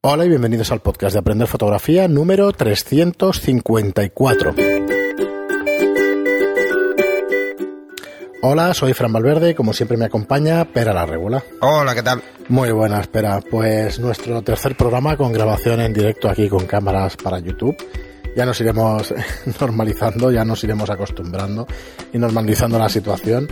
Hola 0.00 0.26
y 0.26 0.28
bienvenidos 0.28 0.70
al 0.70 0.78
podcast 0.78 1.14
de 1.14 1.18
Aprender 1.18 1.48
Fotografía 1.48 2.06
número 2.06 2.52
354. 2.52 4.54
Hola, 8.42 8.74
soy 8.74 8.94
Fran 8.94 9.12
Valverde 9.12 9.56
como 9.56 9.72
siempre 9.72 9.96
me 9.96 10.04
acompaña 10.04 10.64
Pera 10.66 10.92
la 10.92 11.04
Regula. 11.04 11.42
Hola, 11.62 11.96
¿qué 11.96 12.04
tal? 12.04 12.22
Muy 12.48 12.70
buena, 12.70 13.00
espera. 13.00 13.40
Pues 13.40 13.98
nuestro 13.98 14.40
tercer 14.42 14.76
programa 14.76 15.16
con 15.16 15.32
grabación 15.32 15.80
en 15.80 15.92
directo 15.92 16.28
aquí 16.28 16.48
con 16.48 16.66
cámaras 16.66 17.16
para 17.16 17.40
YouTube. 17.40 17.76
Ya 18.36 18.46
nos 18.46 18.60
iremos 18.60 19.12
normalizando, 19.60 20.30
ya 20.30 20.44
nos 20.44 20.62
iremos 20.62 20.88
acostumbrando 20.90 21.66
y 22.12 22.18
normalizando 22.18 22.78
la 22.78 22.88
situación. 22.88 23.48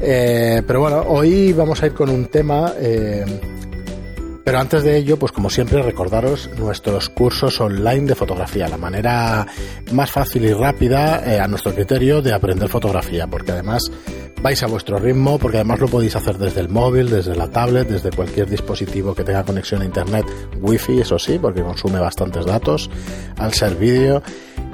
Eh, 0.00 0.64
pero 0.66 0.80
bueno, 0.80 1.04
hoy 1.06 1.52
vamos 1.52 1.80
a 1.80 1.86
ir 1.86 1.94
con 1.94 2.10
un 2.10 2.26
tema 2.26 2.72
eh, 2.76 3.24
pero 4.46 4.60
antes 4.60 4.84
de 4.84 4.96
ello, 4.96 5.18
pues 5.18 5.32
como 5.32 5.50
siempre, 5.50 5.82
recordaros 5.82 6.48
nuestros 6.56 7.08
cursos 7.08 7.60
online 7.60 8.06
de 8.06 8.14
fotografía, 8.14 8.68
la 8.68 8.76
manera 8.76 9.44
más 9.90 10.12
fácil 10.12 10.44
y 10.44 10.52
rápida, 10.52 11.20
eh, 11.26 11.40
a 11.40 11.48
nuestro 11.48 11.74
criterio, 11.74 12.22
de 12.22 12.32
aprender 12.32 12.68
fotografía, 12.68 13.26
porque 13.26 13.50
además 13.50 13.90
vais 14.40 14.62
a 14.62 14.68
vuestro 14.68 15.00
ritmo, 15.00 15.36
porque 15.40 15.56
además 15.56 15.80
lo 15.80 15.88
podéis 15.88 16.14
hacer 16.14 16.38
desde 16.38 16.60
el 16.60 16.68
móvil, 16.68 17.10
desde 17.10 17.34
la 17.34 17.50
tablet, 17.50 17.88
desde 17.88 18.10
cualquier 18.10 18.48
dispositivo 18.48 19.16
que 19.16 19.24
tenga 19.24 19.42
conexión 19.42 19.82
a 19.82 19.84
internet, 19.84 20.24
wifi, 20.60 21.00
eso 21.00 21.18
sí, 21.18 21.40
porque 21.42 21.62
consume 21.62 21.98
bastantes 21.98 22.46
datos, 22.46 22.88
al 23.38 23.52
ser 23.52 23.74
vídeo. 23.74 24.22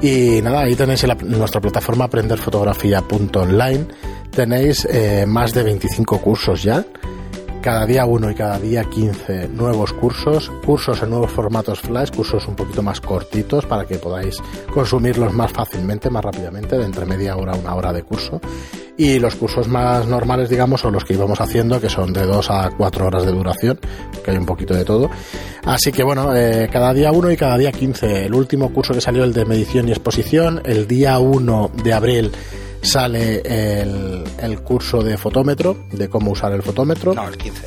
Y 0.03 0.43
nada, 0.43 0.65
ahí 0.65 0.75
tenéis 0.75 1.03
en 1.05 1.17
nuestra 1.31 1.63
plataforma 1.63 2.05
aprenderfotografía.online, 2.05 3.87
tenéis 4.33 4.85
eh, 4.85 5.25
más 5.27 5.55
de 5.55 5.63
25 5.63 6.21
cursos 6.21 6.63
ya 6.63 6.85
cada 7.63 7.87
día 7.87 8.05
uno 8.05 8.29
y 8.31 8.35
cada 8.35 8.59
día 8.59 8.85
15 8.85 9.49
nuevos 9.49 9.93
cursos, 9.93 10.51
cursos 10.67 11.01
en 11.03 11.11
nuevos 11.11 11.31
formatos 11.31 11.81
flash, 11.81 12.11
cursos 12.11 12.47
un 12.49 12.57
poquito 12.57 12.83
más 12.83 13.01
cortitos 13.01 13.65
para 13.67 13.87
que 13.87 13.99
podáis 13.99 14.37
consumirlos 14.75 15.33
más 15.33 15.53
fácilmente, 15.53 16.11
más 16.11 16.25
rápidamente, 16.25 16.77
de 16.77 16.85
entre 16.85 17.07
media 17.07 17.37
hora 17.37 17.53
a 17.53 17.57
una 17.57 17.75
hora 17.75 17.93
de 17.93 18.03
curso. 18.03 18.41
Y 18.97 19.19
los 19.21 19.37
cursos 19.37 19.69
más 19.69 20.07
normales, 20.07 20.51
digamos, 20.51 20.81
son 20.81 20.93
los 20.93 21.05
que 21.05 21.15
íbamos 21.15 21.41
haciendo, 21.41 21.81
que 21.81 21.89
son 21.89 22.13
de 22.13 22.27
2 22.27 22.51
a 22.51 22.71
4 22.77 23.07
horas 23.07 23.25
de 23.25 23.33
duración, 23.33 23.79
que 24.25 24.33
hay 24.33 24.37
un 24.37 24.47
poquito 24.47 24.75
de 24.75 24.85
todo. 24.85 25.09
Así 25.65 25.93
que 25.93 26.03
bueno, 26.03 26.37
eh, 26.37 26.69
cada 26.71 26.93
día 26.93 27.13
uno 27.13 27.31
y 27.31 27.37
cada 27.37 27.57
día 27.57 27.71
15. 27.71 28.27
El 28.27 28.35
último 28.35 28.73
curso 28.73 28.93
que 28.93 29.01
salió, 29.01 29.23
el 29.23 29.33
de 29.33 29.45
medición 29.45 29.89
y 29.89 29.93
exposición, 29.93 30.61
el 30.65 30.89
día 30.89 31.19
1 31.21 31.71
de 31.83 31.93
abril 31.93 32.33
sale 32.83 33.43
el, 33.45 34.25
el, 34.39 34.61
curso 34.61 35.03
de 35.03 35.17
fotómetro, 35.17 35.85
de 35.93 36.09
cómo 36.09 36.33
usar 36.33 36.53
el 36.53 36.63
fotómetro. 36.63 37.15
No, 37.15 37.29
el 37.29 37.37
15. 37.37 37.67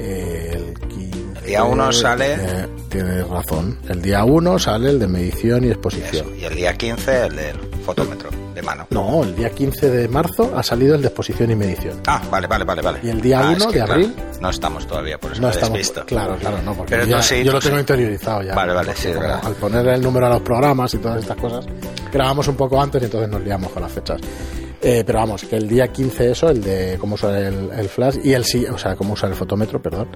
El, 0.00 0.74
15, 0.88 1.38
el 1.40 1.46
día 1.46 1.64
1 1.64 1.92
sale... 1.92 2.34
Eh, 2.34 2.68
tienes 2.88 3.26
razón. 3.28 3.78
El 3.88 4.02
día 4.02 4.24
1 4.24 4.58
sale 4.58 4.90
el 4.90 4.98
de 4.98 5.08
medición 5.08 5.64
y 5.64 5.68
exposición. 5.68 6.26
Eso. 6.26 6.36
Y 6.36 6.44
el 6.44 6.54
día 6.54 6.76
15 6.76 7.26
el 7.26 7.36
del 7.36 7.56
fotómetro 7.84 8.43
de 8.54 8.62
mano. 8.62 8.86
No, 8.90 9.22
el 9.24 9.34
día 9.36 9.50
15 9.50 9.90
de 9.90 10.08
marzo 10.08 10.52
ha 10.56 10.62
salido 10.62 10.94
el 10.94 11.02
de 11.02 11.08
exposición 11.08 11.50
y 11.50 11.56
medición. 11.56 12.00
Ah, 12.06 12.22
vale, 12.30 12.46
vale, 12.46 12.64
vale. 12.64 12.82
vale. 12.82 13.00
Y 13.02 13.08
el 13.10 13.20
día 13.20 13.40
ah, 13.40 13.52
1 13.56 13.72
de 13.72 13.80
abril... 13.82 14.12
Claro, 14.14 14.38
no 14.40 14.50
estamos 14.50 14.86
todavía, 14.86 15.18
por 15.18 15.32
eso 15.32 15.42
no 15.42 15.48
estamos, 15.50 15.78
visto. 15.78 16.04
Claro, 16.06 16.36
claro, 16.36 16.62
no, 16.62 16.74
porque 16.74 16.94
Pero 16.94 17.06
ya, 17.06 17.22
sí, 17.22 17.42
yo 17.44 17.52
lo 17.52 17.60
sí. 17.60 17.68
tengo 17.68 17.80
interiorizado 17.80 18.42
ya. 18.42 18.54
Vale, 18.54 18.72
vale, 18.72 18.92
sí, 18.94 19.08
como. 19.12 19.40
Al 19.42 19.54
poner 19.54 19.86
el 19.88 20.02
número 20.02 20.26
a 20.26 20.30
los 20.30 20.42
programas 20.42 20.92
y 20.94 20.98
todas 20.98 21.20
estas 21.20 21.36
cosas, 21.36 21.66
grabamos 22.12 22.46
un 22.48 22.56
poco 22.56 22.80
antes 22.80 23.02
y 23.02 23.06
entonces 23.06 23.28
nos 23.30 23.42
liamos 23.42 23.70
con 23.72 23.82
las 23.82 23.92
fechas. 23.92 24.20
Eh, 24.82 25.02
pero 25.06 25.18
vamos, 25.20 25.44
que 25.44 25.56
el 25.56 25.66
día 25.66 25.88
15 25.88 26.30
eso, 26.32 26.50
el 26.50 26.62
de 26.62 26.96
cómo 27.00 27.14
usar 27.14 27.34
el, 27.36 27.70
el 27.72 27.88
flash 27.88 28.18
y 28.22 28.32
el 28.34 28.44
si- 28.44 28.66
o 28.66 28.76
sea, 28.76 28.94
cómo 28.96 29.14
usar 29.14 29.30
el 29.30 29.36
fotómetro, 29.36 29.80
perdón. 29.80 30.08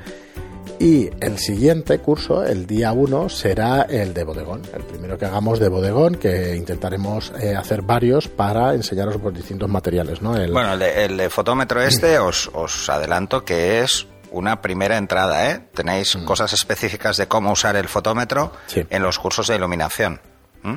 Y 0.81 1.11
el 1.21 1.39
siguiente 1.39 1.99
curso, 1.99 2.45
el 2.45 2.65
día 2.67 2.93
1, 2.93 3.29
será 3.29 3.83
el 3.83 4.15
de 4.15 4.23
bodegón, 4.23 4.63
el 4.73 4.85
primero 4.85 5.19
que 5.19 5.25
hagamos 5.27 5.59
de 5.59 5.69
bodegón, 5.69 6.15
que 6.15 6.55
intentaremos 6.55 7.33
eh, 7.41 7.57
hacer 7.57 7.83
varios 7.83 8.29
para 8.29 8.75
enseñaros 8.75 9.17
por 9.17 9.33
distintos 9.33 9.69
materiales, 9.69 10.23
¿no? 10.23 10.37
El, 10.37 10.53
Bueno, 10.53 10.75
el 10.75 10.79
de, 10.79 11.05
el 11.05 11.17
de 11.17 11.31
fotómetro 11.31 11.83
este 11.83 12.21
os, 12.21 12.49
os 12.55 12.89
adelanto 12.89 13.45
que 13.45 13.81
es 13.83 14.07
una 14.31 14.63
primera 14.63 14.97
entrada, 14.99 15.51
¿eh? 15.51 15.61
Tenéis 15.75 16.17
cosas 16.25 16.53
específicas 16.53 17.17
de 17.17 17.27
cómo 17.27 17.51
usar 17.51 17.75
el 17.75 17.89
fotómetro 17.89 18.47
Mm. 18.47 18.71
Sí. 18.71 18.87
en 18.89 19.03
los 19.03 19.19
cursos 19.19 19.49
de 19.49 19.57
iluminación. 19.57 20.21
¿Mm? 20.63 20.77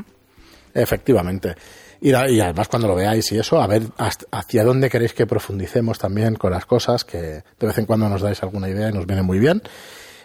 Efectivamente. 0.74 1.56
Y 2.04 2.12
además 2.14 2.68
cuando 2.68 2.88
lo 2.88 2.96
veáis 2.96 3.32
y 3.32 3.38
eso, 3.38 3.62
a 3.62 3.68
ver 3.68 3.84
hasta- 3.98 4.26
hacia 4.32 4.64
dónde 4.64 4.90
queréis 4.90 5.14
que 5.14 5.28
profundicemos 5.28 6.00
también 6.00 6.34
con 6.34 6.52
las 6.52 6.66
cosas, 6.66 7.06
que 7.06 7.18
de 7.20 7.68
vez 7.68 7.78
en 7.78 7.86
cuando 7.86 8.10
nos 8.10 8.22
dais 8.24 8.42
alguna 8.42 8.68
idea 8.70 8.90
y 8.90 8.94
nos 8.94 9.06
viene 9.06 9.22
muy 9.22 9.38
bien. 9.38 9.62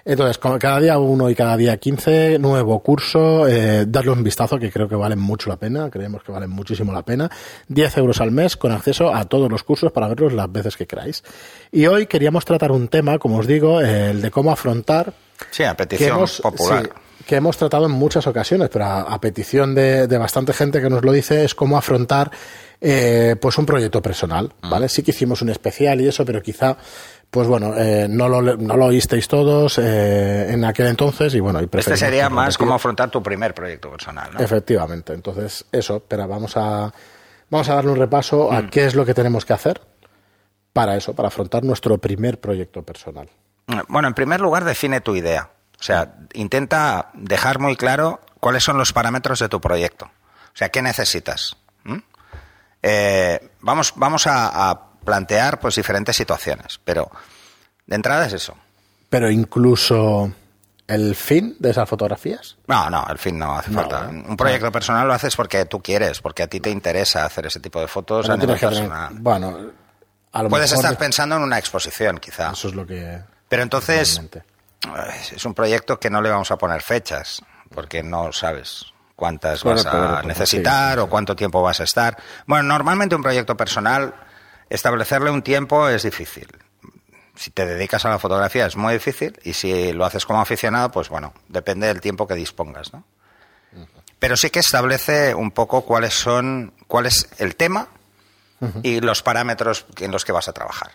Entonces, 0.08 0.38
cada 0.38 0.78
día 0.78 0.98
uno 0.98 1.28
y 1.28 1.34
cada 1.34 1.56
día 1.56 1.76
15, 1.76 2.38
nuevo 2.38 2.78
curso, 2.80 3.48
eh, 3.48 3.84
darle 3.88 4.12
un 4.12 4.22
vistazo 4.22 4.56
que 4.56 4.70
creo 4.70 4.88
que 4.88 4.94
valen 4.94 5.18
mucho 5.18 5.50
la 5.50 5.56
pena, 5.56 5.90
creemos 5.90 6.22
que 6.22 6.30
valen 6.30 6.48
muchísimo 6.48 6.92
la 6.92 7.02
pena. 7.02 7.28
10 7.66 7.98
euros 7.98 8.20
al 8.20 8.30
mes 8.30 8.56
con 8.56 8.70
acceso 8.70 9.12
a 9.12 9.24
todos 9.24 9.50
los 9.50 9.64
cursos 9.64 9.90
para 9.90 10.06
verlos 10.06 10.32
las 10.32 10.50
veces 10.50 10.76
que 10.76 10.86
queráis. 10.86 11.24
Y 11.72 11.86
hoy 11.88 12.06
queríamos 12.06 12.44
tratar 12.44 12.70
un 12.70 12.86
tema, 12.86 13.18
como 13.18 13.38
os 13.38 13.48
digo, 13.48 13.80
el 13.80 14.22
de 14.22 14.30
cómo 14.30 14.52
afrontar 14.52 15.12
Sí, 15.50 15.64
a 15.64 15.70
que 15.70 15.84
petición 15.86 16.16
hemos, 16.16 16.40
popular. 16.40 16.84
sí, 16.84 17.24
que 17.26 17.34
hemos 17.36 17.56
tratado 17.56 17.86
en 17.86 17.90
muchas 17.92 18.26
ocasiones, 18.28 18.68
pero 18.72 18.84
a, 18.84 19.00
a 19.02 19.20
petición 19.20 19.74
de, 19.74 20.06
de 20.06 20.18
bastante 20.18 20.52
gente 20.52 20.80
que 20.80 20.88
nos 20.88 21.04
lo 21.04 21.10
dice, 21.10 21.44
es 21.44 21.54
cómo 21.56 21.76
afrontar 21.76 22.30
eh, 22.80 23.36
pues 23.40 23.58
un 23.58 23.66
proyecto 23.66 24.00
personal, 24.00 24.52
Mm. 24.62 24.70
¿vale? 24.70 24.88
Sí 24.88 25.02
que 25.02 25.10
hicimos 25.10 25.42
un 25.42 25.48
especial 25.50 26.00
y 26.00 26.08
eso, 26.08 26.24
pero 26.24 26.40
quizá, 26.42 26.76
pues 27.30 27.48
bueno, 27.48 27.74
eh, 27.76 28.06
no, 28.08 28.28
lo, 28.28 28.40
no 28.56 28.76
lo 28.76 28.86
oísteis 28.86 29.28
todos 29.28 29.78
eh, 29.78 30.52
en 30.52 30.64
aquel 30.64 30.86
entonces 30.86 31.34
y 31.34 31.40
bueno, 31.40 31.60
y 31.60 31.68
Este 31.70 31.96
sería 31.96 32.30
más 32.30 32.56
cómo 32.56 32.74
afrontar 32.74 33.10
tu 33.10 33.22
primer 33.22 33.54
proyecto 33.54 33.90
personal, 33.90 34.30
¿no? 34.32 34.40
Efectivamente, 34.40 35.12
entonces 35.12 35.64
eso, 35.72 36.02
pero 36.06 36.26
vamos 36.26 36.56
a, 36.56 36.92
vamos 37.50 37.68
a 37.68 37.74
darle 37.74 37.90
un 37.92 37.98
repaso 37.98 38.50
Mm. 38.50 38.54
a 38.54 38.70
qué 38.70 38.86
es 38.86 38.94
lo 38.94 39.04
que 39.04 39.12
tenemos 39.14 39.44
que 39.44 39.52
hacer 39.52 39.80
para 40.72 40.96
eso, 40.96 41.14
para 41.14 41.28
afrontar 41.28 41.64
nuestro 41.64 41.98
primer 41.98 42.40
proyecto 42.40 42.82
personal. 42.82 43.28
Bueno, 43.88 44.08
en 44.08 44.14
primer 44.14 44.40
lugar, 44.40 44.64
define 44.64 45.00
tu 45.00 45.16
idea. 45.16 45.50
O 45.78 45.82
sea, 45.82 46.14
intenta 46.34 47.10
dejar 47.14 47.58
muy 47.58 47.76
claro 47.76 48.20
cuáles 48.40 48.62
son 48.62 48.78
los 48.78 48.92
parámetros 48.92 49.40
de 49.40 49.48
tu 49.48 49.60
proyecto. 49.60 50.06
O 50.06 50.56
sea, 50.56 50.68
¿qué 50.70 50.80
necesitas? 50.82 51.56
¿Mm? 51.84 51.98
Eh, 52.82 53.50
vamos 53.60 53.92
vamos 53.96 54.26
a, 54.26 54.70
a 54.70 54.85
plantear 55.06 55.58
pues 55.58 55.74
diferentes 55.76 56.14
situaciones, 56.14 56.78
pero 56.84 57.10
de 57.86 57.96
entrada 57.96 58.26
es 58.26 58.34
eso. 58.34 58.54
Pero 59.08 59.30
incluso 59.30 60.30
el 60.86 61.16
fin 61.16 61.56
de 61.58 61.70
esas 61.70 61.88
fotografías. 61.88 62.56
No, 62.66 62.90
no, 62.90 63.02
al 63.06 63.18
fin 63.18 63.38
no 63.38 63.56
hace 63.56 63.70
No, 63.70 63.80
falta. 63.80 64.04
¿eh? 64.10 64.24
Un 64.28 64.36
proyecto 64.36 64.70
personal 64.70 65.06
lo 65.08 65.14
haces 65.14 65.34
porque 65.34 65.64
tú 65.64 65.80
quieres, 65.80 66.20
porque 66.20 66.42
a 66.42 66.46
ti 66.48 66.60
te 66.60 66.68
interesa 66.70 67.24
hacer 67.24 67.46
ese 67.46 67.60
tipo 67.60 67.80
de 67.80 67.88
fotos 67.88 68.28
No 68.28 68.34
a 68.34 68.36
nivel 68.36 68.58
tienes 68.58 68.60
que 68.60 68.82
tener- 68.82 68.90
personal. 68.90 69.22
bueno, 69.22 69.58
a 70.32 70.42
lo 70.42 70.48
Puedes 70.50 70.70
mejor 70.72 70.84
estar 70.84 70.98
pensando 70.98 71.36
en 71.36 71.42
una 71.42 71.58
exposición, 71.58 72.18
quizá. 72.18 72.50
eso 72.50 72.68
es 72.68 72.74
lo 72.74 72.86
que 72.86 73.20
Pero 73.48 73.62
entonces, 73.62 74.20
es 75.32 75.44
un 75.44 75.54
proyecto 75.54 75.98
que 75.98 76.10
no 76.10 76.20
le 76.20 76.30
vamos 76.30 76.50
a 76.50 76.56
poner 76.58 76.82
fechas, 76.82 77.42
porque 77.74 78.02
no 78.02 78.32
sabes 78.32 78.86
cuántas 79.16 79.62
Claro, 79.62 79.76
vas 79.76 79.86
a 79.86 79.90
claro, 79.90 80.28
necesitar 80.28 80.92
sí, 80.94 81.00
sí, 81.00 81.00
o 81.00 81.08
cuánto 81.08 81.34
tiempo 81.34 81.62
vas 81.62 81.80
a 81.80 81.84
estar. 81.84 82.16
Bueno, 82.46 82.64
normalmente 82.64 83.14
un 83.16 83.22
proyecto 83.22 83.56
personal, 83.56 84.14
establecerle 84.70 85.30
un 85.30 85.42
tiempo 85.42 85.88
es 85.88 86.02
difícil. 86.02 86.48
Si 87.34 87.50
te 87.50 87.66
dedicas 87.66 88.04
a 88.04 88.10
la 88.10 88.18
fotografía 88.18 88.66
es 88.66 88.76
muy 88.76 88.94
difícil 88.94 89.38
y 89.42 89.52
si 89.52 89.92
lo 89.92 90.04
haces 90.04 90.24
como 90.24 90.40
aficionado, 90.40 90.90
pues 90.90 91.08
bueno, 91.08 91.34
depende 91.48 91.86
del 91.86 92.00
tiempo 92.00 92.26
que 92.26 92.34
dispongas, 92.34 92.92
¿no? 92.92 93.04
Pero 94.18 94.36
sí 94.36 94.48
que 94.48 94.60
establece 94.60 95.34
un 95.34 95.50
poco 95.50 95.82
cuáles 95.82 96.14
son, 96.14 96.72
cuál 96.86 97.04
es 97.04 97.28
el 97.38 97.54
tema 97.56 97.88
y 98.82 99.00
los 99.00 99.22
parámetros 99.22 99.84
en 99.98 100.10
los 100.10 100.24
que 100.24 100.32
vas 100.32 100.48
a 100.48 100.54
trabajar. 100.54 100.92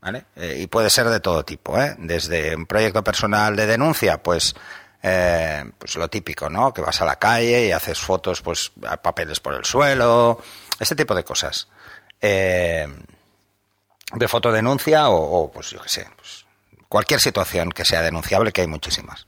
¿vale? 0.00 0.26
Eh, 0.36 0.58
y 0.60 0.66
puede 0.68 0.88
ser 0.88 1.08
de 1.08 1.18
todo 1.18 1.44
tipo, 1.44 1.80
¿eh? 1.80 1.96
Desde 1.98 2.54
un 2.54 2.66
proyecto 2.66 3.02
personal 3.02 3.56
de 3.56 3.66
denuncia, 3.66 4.22
pues, 4.22 4.54
eh, 5.02 5.64
pues 5.78 5.96
lo 5.96 6.08
típico, 6.08 6.48
¿no? 6.48 6.72
Que 6.72 6.80
vas 6.80 7.00
a 7.00 7.04
la 7.04 7.16
calle 7.16 7.66
y 7.66 7.72
haces 7.72 7.98
fotos, 7.98 8.40
pues, 8.40 8.70
a 8.86 8.96
papeles 8.98 9.40
por 9.40 9.54
el 9.54 9.64
suelo, 9.64 10.40
este 10.78 10.94
tipo 10.94 11.14
de 11.14 11.24
cosas. 11.24 11.68
Eh, 12.20 12.86
de 14.12 14.28
fotodenuncia 14.28 15.08
o, 15.08 15.42
o, 15.42 15.50
pues, 15.50 15.70
yo 15.70 15.80
qué 15.82 15.88
sé, 15.88 16.08
pues, 16.16 16.46
cualquier 16.88 17.20
situación 17.20 17.70
que 17.70 17.84
sea 17.84 18.02
denunciable, 18.02 18.52
que 18.52 18.62
hay 18.62 18.66
muchísimas. 18.66 19.26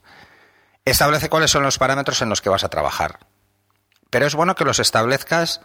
Establece 0.85 1.29
cuáles 1.29 1.51
son 1.51 1.65
los 1.65 1.79
parámetros 1.79 2.23
en 2.23 2.29
los 2.29 2.41
que 2.41 2.49
vas 2.49 2.65
a 2.65 2.69
trabajar. 2.69 3.19
Pero 4.11 4.27
es 4.27 4.35
bueno 4.35 4.55
que 4.55 4.65
los 4.65 4.79
establezcas 4.79 5.61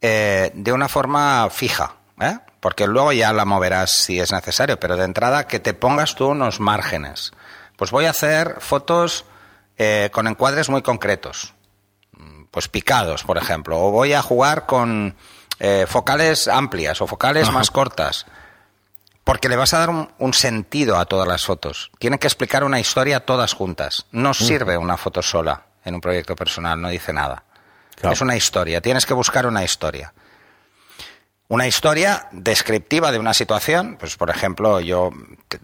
eh, 0.00 0.52
de 0.54 0.72
una 0.72 0.88
forma 0.88 1.48
fija, 1.50 1.96
¿eh? 2.20 2.38
porque 2.60 2.86
luego 2.86 3.12
ya 3.12 3.32
la 3.32 3.44
moverás 3.44 3.90
si 3.90 4.20
es 4.20 4.30
necesario, 4.30 4.78
pero 4.78 4.96
de 4.96 5.04
entrada 5.04 5.48
que 5.48 5.58
te 5.58 5.74
pongas 5.74 6.14
tú 6.14 6.28
unos 6.28 6.60
márgenes. 6.60 7.32
Pues 7.76 7.90
voy 7.90 8.04
a 8.04 8.10
hacer 8.10 8.60
fotos 8.60 9.24
con 10.12 10.28
encuadres 10.28 10.68
muy 10.68 10.82
concretos, 10.82 11.52
pues 12.52 12.68
picados, 12.68 13.24
por 13.24 13.38
ejemplo, 13.38 13.80
o 13.80 13.90
voy 13.90 14.12
a 14.12 14.22
jugar 14.22 14.66
con 14.66 15.16
eh, 15.66 15.86
focales 15.86 16.46
amplias 16.46 17.00
o 17.00 17.06
focales 17.06 17.50
más 17.50 17.70
cortas. 17.70 18.26
porque 19.24 19.48
le 19.48 19.56
vas 19.56 19.72
a 19.72 19.78
dar 19.78 19.88
un, 19.88 20.10
un 20.18 20.34
sentido 20.34 20.98
a 20.98 21.06
todas 21.06 21.26
las 21.26 21.46
fotos. 21.46 21.90
Tienen 21.98 22.18
que 22.18 22.26
explicar 22.26 22.62
una 22.64 22.78
historia 22.78 23.24
todas 23.24 23.54
juntas. 23.54 24.04
No 24.12 24.34
sirve 24.34 24.76
una 24.76 24.98
foto 24.98 25.22
sola 25.22 25.62
en 25.82 25.94
un 25.94 26.02
proyecto 26.02 26.36
personal, 26.36 26.78
no 26.78 26.90
dice 26.90 27.14
nada. 27.14 27.44
Claro. 27.94 28.12
Es 28.12 28.20
una 28.20 28.36
historia, 28.36 28.82
tienes 28.82 29.06
que 29.06 29.14
buscar 29.14 29.46
una 29.46 29.64
historia. 29.64 30.12
Una 31.48 31.66
historia 31.66 32.28
descriptiva 32.32 33.10
de 33.12 33.18
una 33.18 33.32
situación, 33.32 33.96
pues 33.98 34.16
por 34.16 34.28
ejemplo, 34.28 34.80
yo 34.80 35.10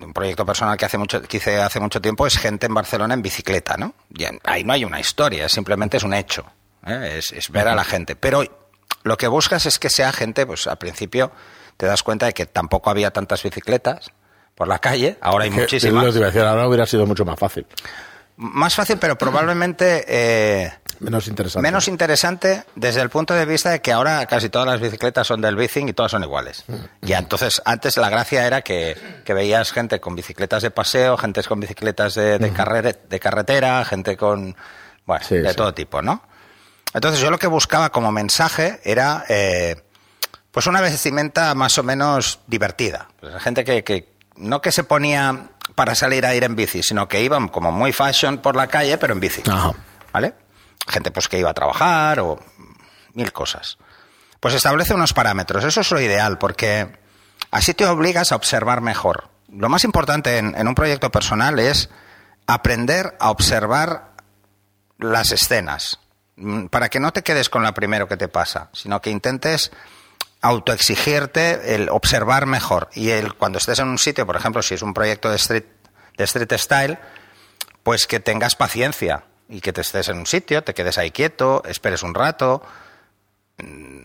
un 0.00 0.12
proyecto 0.14 0.47
personal 0.47 0.79
que 0.79 0.87
hace 0.87 0.97
mucho 0.97 1.20
que 1.20 1.37
hice 1.37 1.61
hace 1.61 1.81
mucho 1.81 2.00
tiempo 2.00 2.26
es 2.26 2.38
gente 2.38 2.67
en 2.67 2.75
Barcelona 2.75 3.12
en 3.12 3.20
bicicleta, 3.20 3.76
¿no? 3.76 3.93
Y 4.17 4.25
ahí 4.44 4.64
no 4.64 4.73
hay 4.73 4.85
una 4.87 5.00
historia, 5.00 5.49
simplemente 5.50 5.99
es 5.99 6.05
un 6.05 6.14
hecho, 6.14 6.47
¿eh? 6.87 7.17
es, 7.19 7.32
es 7.32 7.50
ver 7.50 7.69
a 7.69 7.75
la 7.75 7.85
gente. 7.85 8.17
Pero 8.17 8.43
lo 9.02 9.17
que 9.17 9.29
buscas 9.29 9.67
es 9.67 9.79
que 9.79 9.91
sea 9.91 10.12
gente, 10.12 10.47
pues 10.47 10.67
al 10.67 10.79
principio 10.79 11.32
te 11.76 11.87
das 11.87 12.02
cuenta 12.02 12.26
de 12.26 12.32
que 12.35 12.47
tampoco 12.47 12.91
había 12.91 13.11
tantas 13.11 13.43
bicicletas 13.43 14.11
por 14.55 14.69
la 14.69 14.79
calle, 14.79 15.17
ahora 15.20 15.44
hay 15.44 15.50
muchísimas. 15.50 16.05
lo 16.05 16.12
que 16.12 16.19
decir, 16.19 16.43
ahora 16.43 16.67
hubiera 16.69 16.85
sido 16.87 17.06
mucho 17.06 17.25
más 17.25 17.38
fácil. 17.38 17.67
Más 18.37 18.75
fácil, 18.75 18.97
pero 18.99 19.17
probablemente 19.19 20.05
eh, 20.08 20.73
Menos 21.00 21.29
interesante. 21.29 21.62
menos 21.62 21.88
interesante 21.88 22.64
desde 22.75 23.00
el 23.02 23.11
punto 23.11 23.35
de 23.35 23.44
vista 23.44 23.70
de 23.70 23.81
que 23.82 23.93
ahora 23.93 24.25
casi 24.26 24.49
todas 24.49 24.67
las 24.67 24.81
bicicletas 24.81 25.26
son 25.26 25.41
del 25.43 25.56
bicing 25.56 25.88
y 25.88 25.93
todas 25.93 26.11
son 26.12 26.23
iguales. 26.23 26.64
Y 27.02 27.12
entonces, 27.12 27.61
antes 27.67 27.97
la 27.99 28.08
gracia 28.08 28.47
era 28.47 28.62
que, 28.62 28.97
que 29.25 29.35
veías 29.35 29.73
gente 29.73 30.00
con 30.00 30.14
bicicletas 30.17 30.62
de 30.62 30.70
paseo, 30.70 31.17
gente 31.19 31.43
con 31.43 31.61
bicicletas 31.61 32.14
de, 32.14 32.38
de, 32.38 32.52
carrere- 32.52 32.99
de 33.08 33.20
carretera, 33.20 33.85
gente 33.85 34.17
con. 34.17 34.56
Bueno, 35.06 35.25
Sí, 35.26 35.37
de 35.37 35.50
sí. 35.50 35.56
todo 35.56 35.75
tipo, 35.75 36.00
¿no? 36.02 36.23
Entonces, 36.95 37.21
yo 37.21 37.31
lo 37.31 37.39
que 37.39 37.47
buscaba 37.47 37.91
como 37.91 38.11
mensaje 38.13 38.81
era. 38.85 39.25
eh, 39.29 39.83
pues 40.51 40.67
una 40.67 40.81
vestimenta 40.81 41.55
más 41.55 41.79
o 41.79 41.83
menos 41.83 42.41
divertida. 42.47 43.09
Pues 43.21 43.41
gente 43.43 43.65
que, 43.65 43.85
que 43.85 44.13
no 44.37 44.61
que 44.61 44.73
se 44.73 44.85
ponía 44.85 45.51
para 45.75 45.95
salir 45.95 46.27
a 46.27 46.35
ir 46.35 46.45
en 46.45 46.57
bici, 46.57 46.83
sino 46.83 47.07
que 47.07 47.23
iban 47.23 47.49
como 47.49 47.71
muy 47.71 47.93
fashion 47.93 48.39
por 48.39 48.57
la 48.57 48.67
calle, 48.67 48.99
pero 48.99 49.13
en 49.13 49.21
bici. 49.21 49.43
Ajá. 49.49 49.73
¿Vale? 50.13 50.35
Gente 50.89 51.11
pues 51.13 51.29
que 51.29 51.39
iba 51.39 51.51
a 51.51 51.55
trabajar 51.55 52.19
o 52.21 52.41
mil 53.15 53.33
cosas. 53.33 53.79
Pues 54.41 54.55
establece 54.55 54.93
unos 54.95 55.13
parámetros. 55.13 55.63
Eso 55.65 55.83
es 55.83 55.91
lo 55.93 56.01
ideal, 56.01 56.39
porque 56.39 56.99
así 57.53 57.73
te 57.75 57.87
obligas 57.87 58.33
a 58.33 58.37
observar 58.37 58.81
mejor. 58.81 59.29
Lo 59.53 59.69
más 59.69 59.85
importante 59.85 60.39
en, 60.39 60.57
en 60.57 60.67
un 60.67 60.75
proyecto 60.75 61.11
personal 61.11 61.59
es 61.61 61.91
aprender 62.47 63.17
a 63.21 63.31
observar 63.31 64.15
las 64.99 65.31
escenas, 65.31 66.01
para 66.71 66.89
que 66.89 67.01
no 67.01 67.13
te 67.13 67.23
quedes 67.23 67.49
con 67.49 67.63
la 67.63 67.75
primero 67.75 68.09
que 68.09 68.17
te 68.17 68.29
pasa, 68.29 68.71
sino 68.73 69.01
que 69.01 69.11
intentes 69.11 69.71
autoexigirte 70.41 71.75
el 71.75 71.89
observar 71.91 72.47
mejor 72.47 72.89
y 72.95 73.11
el 73.11 73.35
cuando 73.35 73.59
estés 73.59 73.79
en 73.79 73.89
un 73.89 73.99
sitio, 73.99 74.27
por 74.27 74.37
ejemplo, 74.37 74.63
si 74.63 74.75
es 74.75 74.83
un 74.83 74.95
proyecto 74.95 75.29
de 75.31 75.37
street 75.37 75.65
de 76.17 76.25
street 76.25 76.53
style, 76.59 76.99
pues 77.83 78.07
que 78.07 78.21
tengas 78.21 78.57
paciencia 78.57 79.25
y 79.49 79.61
que 79.61 79.73
te 79.73 79.81
estés 79.81 80.09
en 80.09 80.19
un 80.19 80.27
sitio, 80.27 80.63
te 80.63 80.75
quedes 80.75 80.99
ahí 80.99 81.11
quieto, 81.11 81.63
esperes 81.67 82.03
un 82.03 82.15
rato 82.15 82.63
mm, 83.59 84.05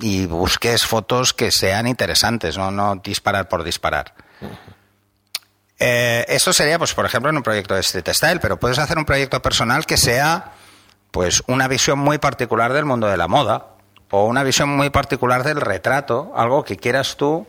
y 0.00 0.26
busques 0.26 0.86
fotos 0.86 1.34
que 1.34 1.50
sean 1.50 1.86
interesantes, 1.86 2.56
no, 2.56 2.70
no 2.70 2.96
disparar 2.96 3.48
por 3.48 3.64
disparar. 3.64 4.14
Eh, 5.78 6.24
esto 6.28 6.52
sería, 6.52 6.78
pues, 6.78 6.94
por 6.94 7.04
ejemplo, 7.04 7.30
en 7.30 7.36
un 7.36 7.42
proyecto 7.42 7.74
de 7.74 7.80
street 7.80 8.08
style, 8.12 8.40
pero 8.40 8.58
puedes 8.58 8.78
hacer 8.78 8.98
un 8.98 9.04
proyecto 9.04 9.42
personal 9.42 9.84
que 9.84 9.96
sea, 9.96 10.52
pues, 11.12 11.44
una 11.46 11.68
visión 11.68 12.00
muy 12.00 12.18
particular 12.18 12.72
del 12.72 12.84
mundo 12.84 13.06
de 13.06 13.16
la 13.16 13.28
moda 13.28 13.68
o 14.10 14.26
una 14.26 14.42
visión 14.42 14.68
muy 14.68 14.90
particular 14.90 15.44
del 15.44 15.60
retrato, 15.60 16.32
algo 16.34 16.64
que 16.64 16.76
quieras 16.76 17.16
tú 17.16 17.46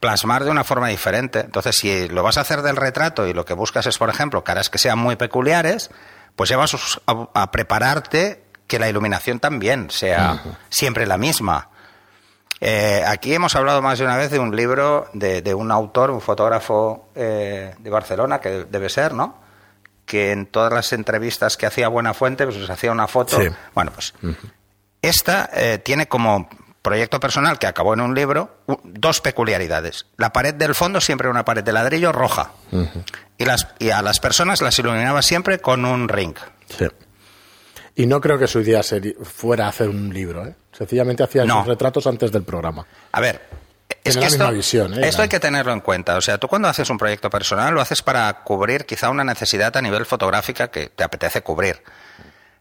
plasmar 0.00 0.42
de 0.42 0.50
una 0.50 0.64
forma 0.64 0.88
diferente. 0.88 1.40
Entonces, 1.40 1.76
si 1.76 2.08
lo 2.08 2.22
vas 2.22 2.38
a 2.38 2.40
hacer 2.40 2.62
del 2.62 2.76
retrato 2.76 3.26
y 3.26 3.34
lo 3.34 3.44
que 3.44 3.54
buscas 3.54 3.86
es, 3.86 3.98
por 3.98 4.08
ejemplo, 4.08 4.42
caras 4.42 4.70
que 4.70 4.78
sean 4.78 4.98
muy 4.98 5.16
peculiares, 5.16 5.90
pues 6.34 6.48
llevas 6.48 7.00
a, 7.06 7.28
a 7.34 7.50
prepararte 7.50 8.42
que 8.66 8.78
la 8.78 8.88
iluminación 8.88 9.38
también 9.38 9.90
sea 9.90 10.42
siempre 10.70 11.06
la 11.06 11.18
misma. 11.18 11.68
Eh, 12.58 13.04
aquí 13.06 13.34
hemos 13.34 13.54
hablado 13.56 13.82
más 13.82 13.98
de 13.98 14.04
una 14.04 14.16
vez 14.16 14.30
de 14.30 14.38
un 14.38 14.54
libro 14.54 15.08
de, 15.12 15.42
de 15.42 15.52
un 15.52 15.70
autor, 15.70 16.10
un 16.10 16.20
fotógrafo 16.20 17.08
eh, 17.14 17.74
de 17.78 17.90
Barcelona, 17.90 18.40
que 18.40 18.64
debe 18.70 18.88
ser, 18.88 19.12
¿no? 19.14 19.41
Que 20.12 20.30
en 20.30 20.44
todas 20.44 20.70
las 20.70 20.92
entrevistas 20.92 21.56
que 21.56 21.64
hacía 21.64 21.88
Buenafuente, 21.88 22.44
pues 22.44 22.58
les 22.58 22.68
hacía 22.68 22.92
una 22.92 23.08
foto. 23.08 23.40
Sí. 23.40 23.48
Bueno, 23.74 23.92
pues 23.92 24.12
esta 25.00 25.48
eh, 25.54 25.78
tiene 25.78 26.06
como 26.06 26.50
proyecto 26.82 27.18
personal 27.18 27.58
que 27.58 27.66
acabó 27.66 27.94
en 27.94 28.02
un 28.02 28.14
libro 28.14 28.58
dos 28.84 29.22
peculiaridades. 29.22 30.04
La 30.18 30.30
pared 30.34 30.52
del 30.52 30.74
fondo 30.74 31.00
siempre 31.00 31.28
era 31.28 31.30
una 31.30 31.46
pared 31.46 31.64
de 31.64 31.72
ladrillo 31.72 32.12
roja 32.12 32.50
y, 33.38 33.46
las, 33.46 33.68
y 33.78 33.88
a 33.88 34.02
las 34.02 34.20
personas 34.20 34.60
las 34.60 34.78
iluminaba 34.78 35.22
siempre 35.22 35.60
con 35.60 35.86
un 35.86 36.10
ring. 36.10 36.34
Sí. 36.68 36.86
Y 37.94 38.04
no 38.04 38.20
creo 38.20 38.38
que 38.38 38.46
su 38.48 38.60
idea 38.60 38.82
fuera 39.22 39.66
hacer 39.68 39.88
un 39.88 40.12
libro, 40.12 40.46
¿eh? 40.46 40.54
Sencillamente 40.72 41.22
hacía 41.22 41.46
No. 41.46 41.60
sus 41.60 41.68
retratos 41.68 42.06
antes 42.06 42.30
del 42.32 42.42
programa. 42.42 42.84
A 43.12 43.20
ver, 43.20 43.40
es 44.04 44.16
que 44.16 44.24
esto, 44.24 44.50
visión, 44.50 44.94
¿eh? 44.94 45.08
esto 45.08 45.22
hay 45.22 45.28
que 45.28 45.40
tenerlo 45.40 45.72
en 45.72 45.80
cuenta. 45.80 46.16
O 46.16 46.20
sea, 46.20 46.38
tú 46.38 46.48
cuando 46.48 46.68
haces 46.68 46.90
un 46.90 46.98
proyecto 46.98 47.30
personal 47.30 47.72
lo 47.72 47.80
haces 47.80 48.02
para 48.02 48.32
cubrir 48.42 48.84
quizá 48.84 49.10
una 49.10 49.24
necesidad 49.24 49.76
a 49.76 49.82
nivel 49.82 50.06
fotográfica 50.06 50.70
que 50.70 50.88
te 50.88 51.04
apetece 51.04 51.42
cubrir. 51.42 51.82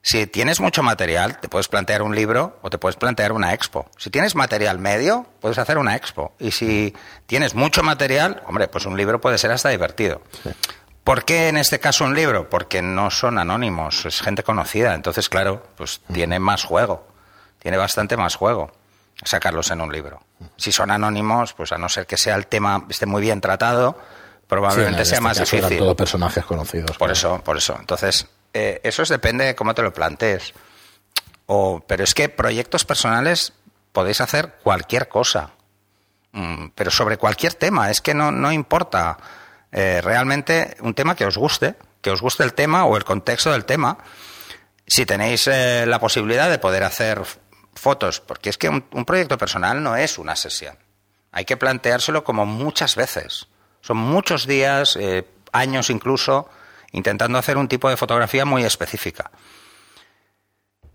Si 0.03 0.25
tienes 0.25 0.59
mucho 0.59 0.81
material, 0.81 1.39
te 1.39 1.47
puedes 1.47 1.67
plantear 1.67 2.01
un 2.01 2.15
libro 2.15 2.59
o 2.63 2.69
te 2.69 2.79
puedes 2.79 2.95
plantear 2.95 3.31
una 3.31 3.53
expo. 3.53 3.87
Si 3.97 4.09
tienes 4.09 4.35
material 4.35 4.79
medio, 4.79 5.27
puedes 5.39 5.59
hacer 5.59 5.77
una 5.77 5.95
expo. 5.95 6.33
Y 6.39 6.51
si 6.51 6.95
tienes 7.27 7.53
mucho 7.53 7.83
material, 7.83 8.41
hombre, 8.47 8.67
pues 8.67 8.85
un 8.85 8.97
libro 8.97 9.21
puede 9.21 9.37
ser 9.37 9.51
hasta 9.51 9.69
divertido. 9.69 10.21
¿Por 11.03 11.23
qué 11.23 11.49
en 11.49 11.57
este 11.57 11.79
caso 11.79 12.05
un 12.05 12.15
libro? 12.15 12.49
Porque 12.49 12.81
no 12.81 13.11
son 13.11 13.37
anónimos, 13.37 14.05
es 14.05 14.21
gente 14.21 14.43
conocida. 14.43 14.95
Entonces, 14.95 15.29
claro, 15.29 15.67
pues 15.75 16.01
tiene 16.11 16.39
más 16.39 16.63
juego. 16.63 17.07
Tiene 17.59 17.77
bastante 17.77 18.17
más 18.17 18.35
juego 18.35 18.71
sacarlos 19.23 19.69
en 19.71 19.81
un 19.81 19.91
libro. 19.91 20.21
Si 20.57 20.71
son 20.71 20.91
anónimos, 20.91 21.53
pues 21.53 21.71
a 21.71 21.77
no 21.77 21.89
ser 21.89 22.05
que 22.07 22.17
sea 22.17 22.35
el 22.35 22.47
tema 22.47 22.85
esté 22.89 23.05
muy 23.05 23.21
bien 23.21 23.41
tratado, 23.41 23.99
probablemente 24.47 25.05
Sí, 25.05 25.09
sea 25.11 25.15
este 25.17 25.23
más 25.23 25.37
caso 25.37 25.55
eran 25.55 25.69
difícil. 25.69 25.83
todos 25.85 25.95
personajes 25.95 26.45
conocidos. 26.45 26.97
Por 26.97 26.97
claro. 26.97 27.13
eso, 27.13 27.43
por 27.43 27.57
eso. 27.57 27.77
Entonces, 27.79 28.27
eh, 28.53 28.81
eso 28.83 29.03
es 29.03 29.09
depende 29.09 29.45
de 29.45 29.55
cómo 29.55 29.73
te 29.73 29.81
lo 29.81 29.93
plantees. 29.93 30.53
O, 31.45 31.83
pero 31.85 32.03
es 32.03 32.13
que 32.13 32.29
proyectos 32.29 32.85
personales 32.85 33.53
podéis 33.91 34.21
hacer 34.21 34.55
cualquier 34.63 35.07
cosa. 35.07 35.51
Mm, 36.33 36.67
pero 36.75 36.91
sobre 36.91 37.17
cualquier 37.17 37.53
tema. 37.53 37.89
Es 37.91 38.01
que 38.01 38.13
no, 38.13 38.31
no 38.31 38.51
importa. 38.51 39.17
Eh, 39.71 40.01
realmente 40.03 40.75
un 40.81 40.93
tema 40.93 41.15
que 41.15 41.25
os 41.25 41.37
guste, 41.37 41.75
que 42.01 42.09
os 42.11 42.21
guste 42.21 42.43
el 42.43 42.53
tema 42.53 42.85
o 42.85 42.97
el 42.97 43.03
contexto 43.05 43.51
del 43.51 43.63
tema. 43.65 43.97
Si 44.85 45.05
tenéis 45.05 45.47
eh, 45.47 45.85
la 45.87 45.99
posibilidad 45.99 46.49
de 46.49 46.59
poder 46.59 46.83
hacer 46.83 47.21
fotos, 47.81 48.21
porque 48.21 48.49
es 48.49 48.57
que 48.57 48.69
un, 48.69 48.85
un 48.91 49.05
proyecto 49.05 49.37
personal 49.37 49.81
no 49.81 49.95
es 49.95 50.19
una 50.19 50.35
sesión. 50.35 50.77
Hay 51.31 51.45
que 51.45 51.57
planteárselo 51.57 52.23
como 52.23 52.45
muchas 52.45 52.95
veces. 52.95 53.47
Son 53.81 53.97
muchos 53.97 54.45
días, 54.45 54.95
eh, 54.99 55.27
años 55.51 55.89
incluso, 55.89 56.47
intentando 56.91 57.39
hacer 57.39 57.57
un 57.57 57.67
tipo 57.67 57.89
de 57.89 57.97
fotografía 57.97 58.45
muy 58.45 58.63
específica. 58.63 59.31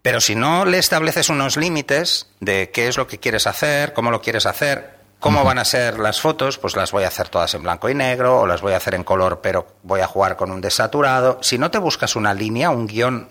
Pero 0.02 0.20
si 0.20 0.36
no 0.36 0.64
le 0.64 0.78
estableces 0.78 1.28
unos 1.28 1.56
límites 1.56 2.30
de 2.38 2.70
qué 2.70 2.86
es 2.86 2.96
lo 2.96 3.08
que 3.08 3.18
quieres 3.18 3.48
hacer, 3.48 3.92
cómo 3.92 4.12
lo 4.12 4.22
quieres 4.22 4.46
hacer, 4.46 5.00
cómo 5.18 5.42
van 5.42 5.58
a 5.58 5.64
ser 5.64 5.98
las 5.98 6.20
fotos, 6.20 6.58
pues 6.58 6.76
las 6.76 6.92
voy 6.92 7.02
a 7.02 7.08
hacer 7.08 7.28
todas 7.28 7.52
en 7.54 7.64
blanco 7.64 7.88
y 7.88 7.94
negro 7.94 8.38
o 8.38 8.46
las 8.46 8.60
voy 8.60 8.74
a 8.74 8.76
hacer 8.76 8.94
en 8.94 9.02
color, 9.02 9.40
pero 9.42 9.66
voy 9.82 10.02
a 10.02 10.06
jugar 10.06 10.36
con 10.36 10.52
un 10.52 10.60
desaturado. 10.60 11.40
Si 11.42 11.58
no 11.58 11.72
te 11.72 11.78
buscas 11.78 12.14
una 12.14 12.34
línea, 12.34 12.70
un 12.70 12.86
guion, 12.86 13.28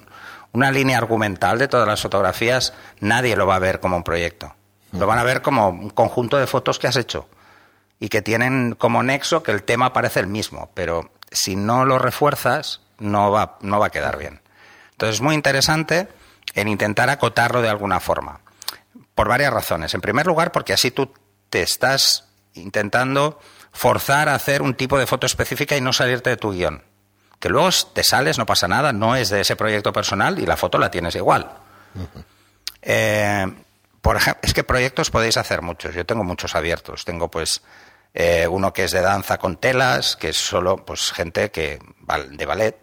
una 0.56 0.72
línea 0.72 0.98
argumental 0.98 1.60
de 1.60 1.68
todas 1.68 1.88
las 1.88 2.02
fotografías, 2.02 2.74
nadie 3.02 3.36
lo 3.36 3.46
va 3.46 3.56
a 3.56 3.60
ver 3.60 3.82
como 3.82 3.98
un 3.98 4.04
proyecto. 4.04 4.56
Lo 4.94 5.06
van 5.06 5.20
a 5.20 5.24
ver 5.24 5.42
como 5.42 5.68
un 5.68 5.90
conjunto 5.90 6.38
de 6.38 6.48
fotos 6.48 6.80
que 6.80 6.88
has 6.88 6.96
hecho 6.96 7.28
y 8.00 8.08
que 8.08 8.22
tienen 8.22 8.74
como 8.74 9.04
nexo 9.04 9.44
que 9.44 9.52
el 9.52 9.64
tema 9.64 9.92
parece 9.92 10.22
el 10.22 10.28
mismo, 10.28 10.72
pero 10.74 11.12
si 11.30 11.58
no 11.58 11.84
lo 11.84 12.00
refuerzas, 12.00 12.82
no 13.00 13.32
va, 13.32 13.58
no 13.62 13.80
va 13.80 13.88
a 13.88 13.92
quedar 13.92 14.18
bien. 14.18 14.42
Entonces 14.92 15.16
es 15.16 15.22
muy 15.22 15.36
interesante 15.36 16.08
en 16.54 16.70
intentar 16.70 17.10
acotarlo 17.10 17.62
de 17.62 17.68
alguna 17.68 18.00
forma, 18.00 18.40
por 19.14 19.28
varias 19.28 19.54
razones. 19.54 19.94
En 19.94 20.00
primer 20.00 20.26
lugar, 20.26 20.54
porque 20.54 20.72
así 20.72 20.90
tú 20.90 21.12
te 21.50 21.62
estás 21.62 22.30
intentando 22.54 23.40
forzar 23.74 24.30
a 24.30 24.36
hacer 24.36 24.62
un 24.62 24.74
tipo 24.74 24.98
de 24.98 25.06
foto 25.06 25.26
específica 25.26 25.76
y 25.76 25.82
no 25.82 25.92
salirte 25.92 26.30
de 26.30 26.38
tu 26.38 26.54
guion. 26.54 26.82
Que 27.40 27.50
luego 27.50 27.70
te 27.94 28.04
sales, 28.04 28.38
no 28.38 28.46
pasa 28.46 28.68
nada, 28.68 28.94
no 28.94 29.16
es 29.16 29.30
de 29.30 29.42
ese 29.42 29.56
proyecto 29.56 29.94
personal 29.94 30.40
y 30.40 30.46
la 30.46 30.58
foto 30.58 30.78
la 30.78 30.90
tienes 30.90 31.16
igual. 31.16 31.52
Eh, 32.82 33.46
por 34.02 34.18
ejemplo, 34.18 34.42
es 34.44 34.54
que 34.54 34.64
proyectos 34.64 35.10
podéis 35.10 35.38
hacer 35.38 35.62
muchos. 35.62 35.94
Yo 35.96 36.06
tengo 36.06 36.24
muchos 36.24 36.56
abiertos. 36.56 37.06
Tengo 37.06 37.30
pues 37.30 37.62
eh, 38.14 38.48
uno 38.48 38.72
que 38.72 38.86
es 38.86 38.92
de 38.92 39.02
danza 39.02 39.38
con 39.38 39.58
telas, 39.58 40.16
que 40.16 40.30
es 40.30 40.38
solo 40.38 40.78
pues 40.86 41.12
gente 41.12 41.52
que 41.52 41.80
de 42.30 42.46
ballet 42.46 42.78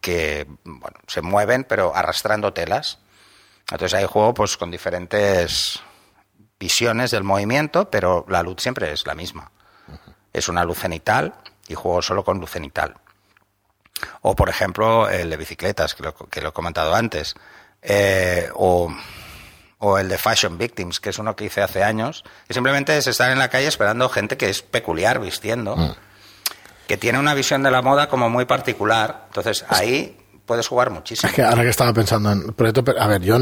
que 0.00 0.46
bueno, 0.64 0.98
se 1.06 1.22
mueven 1.22 1.64
pero 1.64 1.96
arrastrando 1.96 2.52
telas. 2.52 2.98
Entonces 3.70 3.94
ahí 3.94 4.04
juego 4.04 4.34
pues 4.34 4.56
con 4.56 4.70
diferentes 4.70 5.80
visiones 6.58 7.10
del 7.10 7.24
movimiento, 7.24 7.90
pero 7.90 8.26
la 8.28 8.42
luz 8.42 8.60
siempre 8.60 8.92
es 8.92 9.06
la 9.06 9.14
misma. 9.14 9.50
es 10.32 10.48
una 10.48 10.64
luz 10.64 10.78
cenital 10.78 11.34
y 11.68 11.74
juego 11.74 12.02
solo 12.02 12.24
con 12.24 12.40
luz 12.40 12.50
cenital. 12.50 12.96
O, 14.22 14.34
por 14.34 14.48
ejemplo, 14.48 15.08
el 15.08 15.30
de 15.30 15.36
bicicletas, 15.36 15.94
que 15.94 16.02
lo, 16.02 16.14
que 16.14 16.40
lo 16.40 16.48
he 16.50 16.52
comentado 16.52 16.94
antes. 16.94 17.34
Eh, 17.82 18.48
o, 18.54 18.92
o, 19.78 19.98
el 19.98 20.08
de 20.08 20.18
Fashion 20.18 20.58
Victims, 20.58 21.00
que 21.00 21.10
es 21.10 21.18
uno 21.18 21.36
que 21.36 21.44
hice 21.44 21.62
hace 21.62 21.84
años, 21.84 22.24
que 22.46 22.54
simplemente 22.54 22.96
es 22.96 23.06
estar 23.06 23.30
en 23.30 23.38
la 23.38 23.48
calle 23.48 23.66
esperando 23.66 24.08
gente 24.08 24.36
que 24.36 24.48
es 24.48 24.62
peculiar 24.62 25.20
vistiendo, 25.20 25.76
mm. 25.76 25.94
que 26.86 26.96
tiene 26.96 27.18
una 27.18 27.34
visión 27.34 27.62
de 27.62 27.70
la 27.70 27.82
moda 27.82 28.08
como 28.08 28.30
muy 28.30 28.46
particular. 28.46 29.24
Entonces, 29.28 29.64
ahí 29.68 30.16
puedes 30.46 30.66
jugar 30.66 30.90
muchísimo. 30.90 31.28
Es 31.28 31.34
que 31.34 31.42
ahora 31.42 31.62
que 31.62 31.68
estaba 31.70 31.92
pensando 31.92 32.32
en 32.32 32.52
proyecto, 32.54 32.84
a 32.98 33.06
ver, 33.06 33.22
yo, 33.22 33.38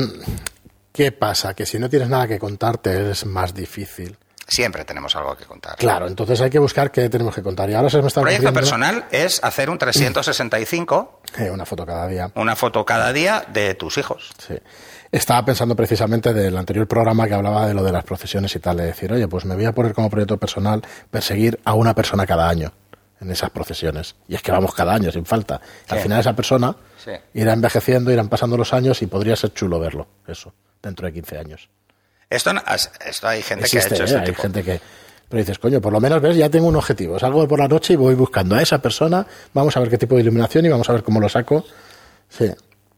¿qué 0.92 1.12
pasa? 1.12 1.54
Que 1.54 1.66
si 1.66 1.78
no 1.78 1.88
tienes 1.88 2.08
nada 2.08 2.26
que 2.26 2.38
contarte 2.38 3.10
es 3.10 3.24
más 3.26 3.54
difícil. 3.54 4.18
Siempre 4.52 4.84
tenemos 4.84 5.16
algo 5.16 5.34
que 5.34 5.46
contar. 5.46 5.76
Claro, 5.76 6.06
entonces 6.06 6.38
hay 6.42 6.50
que 6.50 6.58
buscar 6.58 6.90
qué 6.90 7.08
tenemos 7.08 7.34
que 7.34 7.42
contar. 7.42 7.70
Y 7.70 7.74
ahora 7.74 7.88
se 7.88 8.02
me 8.02 8.08
está 8.08 8.20
Proyecto 8.20 8.52
personal 8.52 9.06
es 9.10 9.42
hacer 9.42 9.70
un 9.70 9.78
365. 9.78 11.20
Eh, 11.38 11.50
una 11.50 11.64
foto 11.64 11.86
cada 11.86 12.06
día. 12.06 12.30
Una 12.34 12.54
foto 12.54 12.84
cada 12.84 13.10
día 13.10 13.46
de 13.50 13.74
tus 13.74 13.96
hijos. 13.96 14.32
Sí. 14.36 14.54
Estaba 15.10 15.42
pensando 15.46 15.74
precisamente 15.74 16.34
del 16.34 16.54
anterior 16.58 16.86
programa 16.86 17.26
que 17.26 17.32
hablaba 17.32 17.66
de 17.66 17.72
lo 17.72 17.82
de 17.82 17.90
las 17.90 18.04
profesiones 18.04 18.54
y 18.54 18.58
tal, 18.58 18.76
de 18.76 18.84
decir, 18.84 19.10
oye, 19.10 19.26
pues 19.26 19.46
me 19.46 19.54
voy 19.54 19.64
a 19.64 19.72
poner 19.72 19.94
como 19.94 20.10
proyecto 20.10 20.36
personal 20.36 20.82
perseguir 21.10 21.58
a 21.64 21.72
una 21.72 21.94
persona 21.94 22.26
cada 22.26 22.50
año 22.50 22.70
en 23.22 23.30
esas 23.30 23.48
procesiones. 23.48 24.14
Y 24.28 24.34
es 24.34 24.42
que 24.42 24.52
vamos 24.52 24.74
cada 24.74 24.92
año, 24.92 25.10
sin 25.10 25.24
falta. 25.24 25.62
Al 25.88 26.00
final 26.00 26.20
esa 26.20 26.36
persona 26.36 26.76
irá 27.32 27.54
envejeciendo, 27.54 28.12
irán 28.12 28.28
pasando 28.28 28.58
los 28.58 28.74
años 28.74 29.00
y 29.00 29.06
podría 29.06 29.34
ser 29.36 29.54
chulo 29.54 29.80
verlo, 29.80 30.06
eso, 30.26 30.52
dentro 30.82 31.06
de 31.06 31.14
15 31.14 31.38
años. 31.38 31.70
Esto, 32.32 32.50
esto 33.06 33.28
hay 33.28 33.42
gente 33.42 33.68
que 33.68 33.78
ha 33.78 33.80
hecho 33.82 34.04
este 34.04 34.16
¿eh? 34.16 34.22
Hay 34.26 34.34
gente 34.34 34.62
que... 34.62 34.80
Pero 35.28 35.40
dices, 35.40 35.58
coño, 35.58 35.80
por 35.80 35.92
lo 35.92 36.00
menos 36.00 36.20
ves, 36.20 36.36
ya 36.36 36.48
tengo 36.50 36.66
un 36.66 36.76
objetivo. 36.76 37.18
Salgo 37.18 37.46
por 37.48 37.58
la 37.58 37.68
noche 37.68 37.94
y 37.94 37.96
voy 37.96 38.14
buscando 38.14 38.54
a 38.54 38.62
esa 38.62 38.78
persona, 38.78 39.26
vamos 39.54 39.76
a 39.76 39.80
ver 39.80 39.88
qué 39.88 39.98
tipo 39.98 40.14
de 40.14 40.22
iluminación 40.22 40.66
y 40.66 40.68
vamos 40.68 40.88
a 40.88 40.92
ver 40.92 41.02
cómo 41.02 41.20
lo 41.20 41.28
saco. 41.28 41.64
Sí. 42.28 42.50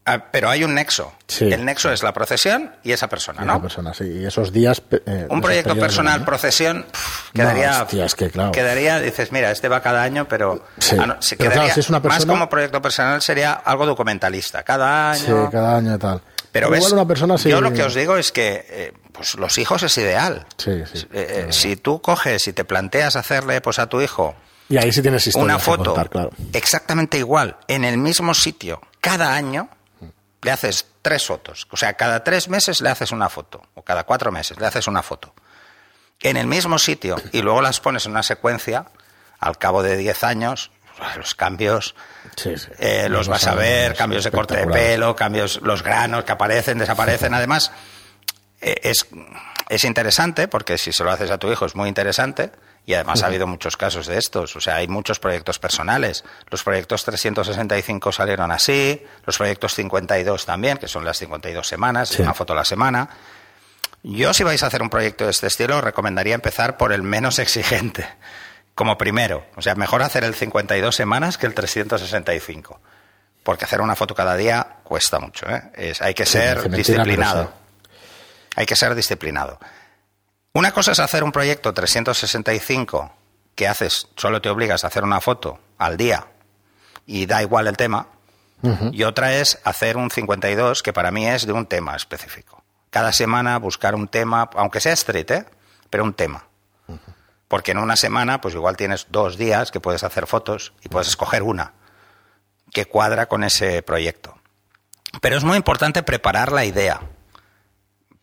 Ah, 0.06 0.18
pero 0.30 0.50
hay 0.50 0.64
un 0.64 0.74
nexo. 0.74 1.12
El 1.40 1.64
nexo 1.64 1.90
es 1.90 2.02
la 2.02 2.12
procesión 2.12 2.72
y 2.82 2.92
esa 2.92 3.08
persona, 3.08 3.42
¿no? 3.42 3.52
Esa 3.52 3.62
persona, 3.62 3.94
sí. 3.94 4.04
Y 4.04 4.26
esos 4.26 4.52
días. 4.52 4.82
Eh, 4.90 5.26
un 5.30 5.40
proyecto 5.40 5.76
personal, 5.76 6.24
procesión, 6.24 6.84
quedaría. 7.32 7.86
Quedaría, 8.52 9.00
dices, 9.00 9.32
mira, 9.32 9.50
este 9.50 9.68
va 9.68 9.80
cada 9.80 10.02
año, 10.02 10.28
pero. 10.28 10.66
si 11.20 11.36
Más 12.02 12.26
como 12.26 12.48
proyecto 12.50 12.82
personal 12.82 13.22
sería 13.22 13.52
algo 13.52 13.86
documentalista. 13.86 14.62
Cada 14.62 15.12
año. 15.12 15.44
Sí, 15.46 15.50
cada 15.50 15.76
año 15.78 15.94
y 15.94 15.98
tal. 15.98 16.20
Pero, 16.54 16.70
ves, 16.70 16.92
una 16.92 17.04
persona 17.04 17.34
yo 17.34 17.60
lo 17.60 17.72
que 17.72 17.82
os 17.82 17.96
digo 17.96 18.16
es 18.16 18.30
que 18.30 18.64
eh, 18.68 18.92
pues 19.10 19.34
los 19.34 19.58
hijos 19.58 19.82
es 19.82 19.98
ideal. 19.98 20.46
Sí, 20.56 20.84
sí, 20.90 21.04
eh, 21.12 21.48
si 21.50 21.74
tú 21.74 22.00
coges 22.00 22.46
y 22.46 22.52
te 22.52 22.64
planteas 22.64 23.16
hacerle 23.16 23.60
pues 23.60 23.80
a 23.80 23.88
tu 23.88 24.00
hijo 24.00 24.36
y 24.68 24.76
ahí 24.76 24.92
sí 24.92 25.02
tienes 25.02 25.34
una 25.34 25.58
foto 25.58 25.94
exactamente 26.52 27.18
igual 27.18 27.58
en 27.66 27.82
el 27.84 27.98
mismo 27.98 28.32
sitio 28.34 28.80
cada 29.00 29.34
año 29.34 29.68
le 30.44 30.50
haces 30.52 30.86
tres 31.02 31.26
fotos. 31.26 31.66
O 31.70 31.76
sea, 31.76 31.94
cada 31.94 32.22
tres 32.22 32.48
meses 32.48 32.80
le 32.80 32.90
haces 32.90 33.10
una 33.10 33.28
foto, 33.28 33.62
o 33.74 33.82
cada 33.82 34.04
cuatro 34.04 34.30
meses 34.30 34.60
le 34.60 34.66
haces 34.66 34.86
una 34.86 35.02
foto. 35.02 35.34
En 36.20 36.36
el 36.36 36.46
mismo 36.46 36.78
sitio, 36.78 37.16
y 37.32 37.42
luego 37.42 37.62
las 37.62 37.80
pones 37.80 38.06
en 38.06 38.12
una 38.12 38.22
secuencia, 38.22 38.86
al 39.40 39.58
cabo 39.58 39.82
de 39.82 39.96
diez 39.96 40.22
años, 40.22 40.70
los 41.16 41.34
cambios 41.34 41.94
eh, 42.78 43.08
los 43.08 43.28
vas 43.28 43.46
a 43.46 43.54
ver, 43.54 43.94
cambios 43.94 44.24
de 44.24 44.30
corte 44.30 44.56
de 44.56 44.66
pelo, 44.66 45.14
cambios, 45.14 45.60
los 45.62 45.82
granos 45.82 46.24
que 46.24 46.32
aparecen, 46.32 46.78
desaparecen. 46.78 47.34
Además, 47.34 47.72
eh, 48.60 48.80
es, 48.82 49.06
es 49.68 49.84
interesante, 49.84 50.48
porque 50.48 50.78
si 50.78 50.92
se 50.92 51.04
lo 51.04 51.10
haces 51.10 51.30
a 51.30 51.38
tu 51.38 51.50
hijo 51.50 51.66
es 51.66 51.74
muy 51.74 51.88
interesante, 51.88 52.50
y 52.86 52.94
además 52.94 53.22
ha 53.22 53.26
habido 53.26 53.46
muchos 53.46 53.76
casos 53.76 54.06
de 54.06 54.18
estos. 54.18 54.54
O 54.56 54.60
sea, 54.60 54.76
hay 54.76 54.88
muchos 54.88 55.18
proyectos 55.18 55.58
personales. 55.58 56.22
Los 56.50 56.62
proyectos 56.62 57.04
365 57.04 58.12
salieron 58.12 58.50
así, 58.50 59.02
los 59.24 59.38
proyectos 59.38 59.74
52 59.74 60.44
también, 60.44 60.76
que 60.76 60.88
son 60.88 61.04
las 61.04 61.18
52 61.18 61.66
semanas, 61.66 62.18
una 62.18 62.34
foto 62.34 62.52
a 62.52 62.56
la 62.56 62.64
semana. 62.64 63.08
Yo, 64.02 64.34
si 64.34 64.44
vais 64.44 64.62
a 64.62 64.66
hacer 64.66 64.82
un 64.82 64.90
proyecto 64.90 65.24
de 65.24 65.30
este 65.30 65.46
estilo, 65.46 65.80
recomendaría 65.80 66.34
empezar 66.34 66.76
por 66.76 66.92
el 66.92 67.02
menos 67.02 67.38
exigente, 67.38 68.06
como 68.74 68.98
primero. 68.98 69.46
O 69.56 69.62
sea, 69.62 69.74
mejor 69.74 70.02
hacer 70.02 70.24
el 70.24 70.34
52 70.34 70.94
semanas 70.94 71.38
que 71.38 71.46
el 71.46 71.54
365. 71.54 72.80
Porque 73.42 73.64
hacer 73.64 73.80
una 73.80 73.94
foto 73.94 74.14
cada 74.14 74.36
día 74.36 74.78
cuesta 74.84 75.18
mucho. 75.18 75.48
¿eh? 75.48 75.62
Es, 75.74 76.02
hay 76.02 76.14
que 76.14 76.26
ser 76.26 76.70
disciplinado. 76.70 77.52
Hay 78.56 78.66
que 78.66 78.76
ser 78.76 78.94
disciplinado. 78.94 79.58
Una 80.52 80.72
cosa 80.72 80.92
es 80.92 81.00
hacer 81.00 81.24
un 81.24 81.32
proyecto 81.32 81.74
365 81.74 83.12
que 83.54 83.68
haces, 83.68 84.08
solo 84.16 84.40
te 84.40 84.48
obligas 84.48 84.84
a 84.84 84.86
hacer 84.86 85.04
una 85.04 85.20
foto 85.20 85.58
al 85.78 85.96
día 85.96 86.26
y 87.06 87.26
da 87.26 87.42
igual 87.42 87.66
el 87.66 87.76
tema. 87.76 88.08
Y 88.92 89.02
otra 89.02 89.34
es 89.34 89.58
hacer 89.64 89.98
un 89.98 90.10
52 90.10 90.82
que 90.82 90.94
para 90.94 91.10
mí 91.10 91.28
es 91.28 91.46
de 91.46 91.52
un 91.52 91.66
tema 91.66 91.96
específico. 91.96 92.64
Cada 92.88 93.12
semana 93.12 93.58
buscar 93.58 93.94
un 93.94 94.08
tema, 94.08 94.48
aunque 94.54 94.80
sea 94.80 94.94
street, 94.94 95.30
¿eh? 95.32 95.46
pero 95.90 96.02
un 96.02 96.14
tema. 96.14 96.46
Porque 97.54 97.70
en 97.70 97.78
una 97.78 97.94
semana, 97.94 98.40
pues 98.40 98.56
igual 98.56 98.76
tienes 98.76 99.06
dos 99.10 99.38
días 99.38 99.70
que 99.70 99.78
puedes 99.78 100.02
hacer 100.02 100.26
fotos 100.26 100.72
y 100.82 100.88
puedes 100.88 101.06
escoger 101.06 101.44
una 101.44 101.74
que 102.72 102.86
cuadra 102.86 103.26
con 103.26 103.44
ese 103.44 103.80
proyecto. 103.84 104.36
Pero 105.20 105.36
es 105.36 105.44
muy 105.44 105.56
importante 105.56 106.02
preparar 106.02 106.50
la 106.50 106.64
idea. 106.64 107.00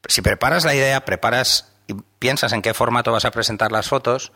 Si 0.06 0.22
preparas 0.22 0.66
la 0.66 0.76
idea, 0.76 1.06
preparas 1.06 1.72
piensas 2.20 2.52
en 2.52 2.62
qué 2.62 2.74
formato 2.74 3.14
vas 3.14 3.24
a 3.24 3.32
presentar 3.32 3.72
las 3.72 3.88
fotos, 3.88 4.34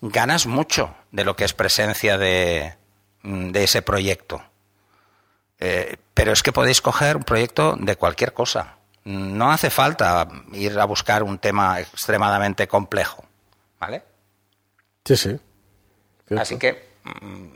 ganas 0.00 0.46
mucho 0.46 0.94
de 1.10 1.24
lo 1.24 1.34
que 1.34 1.44
es 1.44 1.52
presencia 1.52 2.16
de, 2.16 2.76
mm, 3.22 3.50
ese 3.56 3.82
proyecto. 3.82 4.44
Eh, 5.58 5.96
pero 6.14 6.30
es 6.30 6.44
que 6.44 6.52
podéis 6.52 6.80
coger 6.80 7.16
un 7.16 7.24
proyecto 7.24 7.74
de 7.80 7.96
cualquier 7.96 8.32
cosa. 8.32 8.76
No 9.02 9.50
hace 9.50 9.70
falta 9.70 10.28
ir 10.52 10.78
a 10.78 10.84
buscar 10.84 11.24
un 11.24 11.38
tema 11.38 11.80
extremadamente 11.80 12.68
complejo. 12.68 13.24
¿Vale? 13.84 14.02
Sí, 15.04 15.16
sí. 15.16 15.40
Así 16.38 16.58
que, 16.58 16.94
mm, 17.04 17.48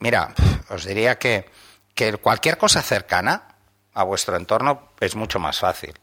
mira, 0.00 0.34
os 0.70 0.84
diría 0.84 1.18
que, 1.18 1.48
que 1.94 2.12
cualquier 2.14 2.58
cosa 2.58 2.82
cercana 2.82 3.54
a 3.94 4.02
vuestro 4.02 4.36
entorno 4.36 4.90
es 4.98 5.14
mucho 5.14 5.38
más 5.38 5.60
fácil. 5.60 5.94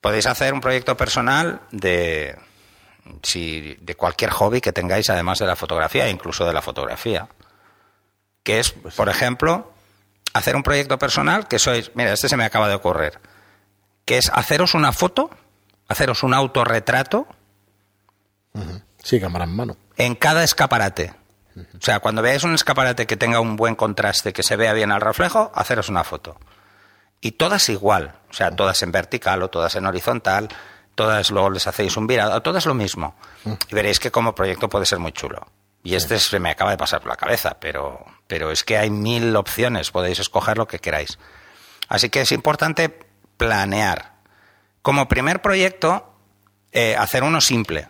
Podéis 0.00 0.26
hacer 0.26 0.54
un 0.54 0.60
proyecto 0.60 0.96
personal 0.96 1.62
de, 1.72 2.38
si, 3.22 3.76
de 3.80 3.94
cualquier 3.96 4.30
hobby 4.30 4.60
que 4.60 4.72
tengáis, 4.72 5.10
además 5.10 5.40
de 5.40 5.46
la 5.46 5.56
fotografía, 5.56 6.08
incluso 6.08 6.44
de 6.46 6.52
la 6.52 6.62
fotografía. 6.62 7.28
Que 8.44 8.60
es, 8.60 8.70
por 8.70 9.08
ejemplo, 9.08 9.72
hacer 10.34 10.54
un 10.54 10.62
proyecto 10.62 10.98
personal 10.98 11.48
que 11.48 11.58
sois, 11.58 11.90
mira, 11.94 12.12
este 12.12 12.28
se 12.28 12.36
me 12.36 12.44
acaba 12.44 12.68
de 12.68 12.74
ocurrir, 12.74 13.18
que 14.04 14.18
es 14.18 14.30
haceros 14.32 14.74
una 14.74 14.92
foto, 14.92 15.30
haceros 15.88 16.22
un 16.22 16.34
autorretrato. 16.34 17.26
Sí, 19.02 19.20
cámara 19.20 19.44
en 19.44 19.56
mano. 19.56 19.76
En 19.96 20.14
cada 20.14 20.44
escaparate. 20.44 21.14
O 21.56 21.80
sea, 21.80 22.00
cuando 22.00 22.22
veáis 22.22 22.44
un 22.44 22.54
escaparate 22.54 23.06
que 23.06 23.16
tenga 23.16 23.40
un 23.40 23.56
buen 23.56 23.74
contraste, 23.74 24.32
que 24.32 24.42
se 24.42 24.56
vea 24.56 24.72
bien 24.72 24.90
al 24.90 25.00
reflejo, 25.00 25.52
haceros 25.54 25.88
una 25.88 26.04
foto 26.04 26.38
y 27.22 27.32
todas 27.32 27.68
igual, 27.68 28.16
o 28.28 28.34
sea, 28.34 28.50
todas 28.50 28.82
en 28.82 28.90
vertical 28.90 29.42
o 29.42 29.48
todas 29.48 29.76
en 29.76 29.86
horizontal, 29.86 30.48
todas 30.96 31.30
luego 31.30 31.50
les 31.50 31.66
hacéis 31.68 31.96
un 31.96 32.08
virado, 32.08 32.42
todas 32.42 32.66
lo 32.66 32.74
mismo. 32.74 33.14
Y 33.44 33.74
veréis 33.74 34.00
que 34.00 34.10
como 34.10 34.34
proyecto 34.34 34.68
puede 34.68 34.84
ser 34.84 34.98
muy 34.98 35.12
chulo. 35.12 35.46
Y 35.84 35.94
este 35.94 36.18
se 36.18 36.40
me 36.40 36.50
acaba 36.50 36.72
de 36.72 36.76
pasar 36.76 37.00
por 37.00 37.10
la 37.10 37.16
cabeza, 37.16 37.58
pero, 37.60 38.04
pero 38.26 38.50
es 38.50 38.64
que 38.64 38.76
hay 38.76 38.90
mil 38.90 39.34
opciones, 39.36 39.92
podéis 39.92 40.18
escoger 40.18 40.58
lo 40.58 40.66
que 40.66 40.80
queráis. 40.80 41.18
Así 41.88 42.10
que 42.10 42.22
es 42.22 42.32
importante 42.32 42.88
planear. 43.36 44.14
Como 44.82 45.06
primer 45.06 45.40
proyecto, 45.42 46.12
eh, 46.72 46.96
hacer 46.98 47.22
uno 47.22 47.40
simple. 47.40 47.88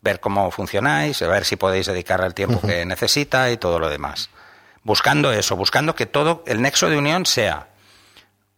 Ver 0.00 0.20
cómo 0.20 0.50
funcionáis, 0.50 1.20
ver 1.20 1.44
si 1.44 1.56
podéis 1.56 1.86
dedicarle 1.86 2.26
el 2.26 2.34
tiempo 2.34 2.60
que 2.60 2.86
necesita 2.86 3.50
y 3.50 3.56
todo 3.56 3.78
lo 3.78 3.88
demás. 3.88 4.30
Buscando 4.82 5.32
eso, 5.32 5.56
buscando 5.56 5.94
que 5.94 6.06
todo, 6.06 6.44
el 6.46 6.62
nexo 6.62 6.88
de 6.88 6.96
unión 6.96 7.26
sea 7.26 7.68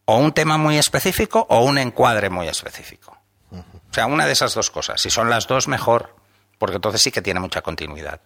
o 0.04 0.16
un 0.16 0.32
tema 0.32 0.58
muy 0.58 0.76
específico 0.76 1.46
o 1.48 1.64
un 1.64 1.78
encuadre 1.78 2.30
muy 2.30 2.48
específico. 2.48 3.16
O 3.52 3.94
sea, 3.94 4.06
una 4.06 4.26
de 4.26 4.32
esas 4.32 4.54
dos 4.54 4.70
cosas. 4.70 5.00
Si 5.00 5.10
son 5.10 5.30
las 5.30 5.46
dos, 5.46 5.66
mejor, 5.66 6.14
porque 6.58 6.76
entonces 6.76 7.00
sí 7.02 7.10
que 7.10 7.22
tiene 7.22 7.40
mucha 7.40 7.62
continuidad. 7.62 8.20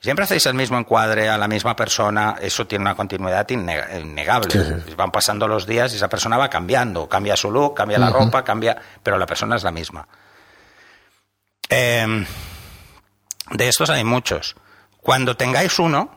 Siempre 0.00 0.24
hacéis 0.24 0.46
el 0.46 0.54
mismo 0.54 0.78
encuadre 0.78 1.28
a 1.28 1.36
la 1.36 1.46
misma 1.46 1.76
persona, 1.76 2.36
eso 2.40 2.66
tiene 2.66 2.82
una 2.82 2.94
continuidad 2.94 3.46
innegable. 3.50 4.82
Van 4.96 5.10
pasando 5.10 5.46
los 5.46 5.66
días 5.66 5.92
y 5.92 5.96
esa 5.96 6.08
persona 6.08 6.38
va 6.38 6.48
cambiando, 6.48 7.06
cambia 7.06 7.36
su 7.36 7.50
look, 7.50 7.74
cambia 7.74 7.98
la 7.98 8.08
ropa, 8.08 8.42
cambia, 8.42 8.80
pero 9.02 9.18
la 9.18 9.26
persona 9.26 9.56
es 9.56 9.62
la 9.62 9.70
misma. 9.70 10.08
Em, 11.70 12.26
de 13.52 13.68
estos 13.68 13.90
hay 13.90 14.04
muchos. 14.04 14.56
Cuando 15.00 15.36
tengáis 15.36 15.78
uno, 15.78 16.10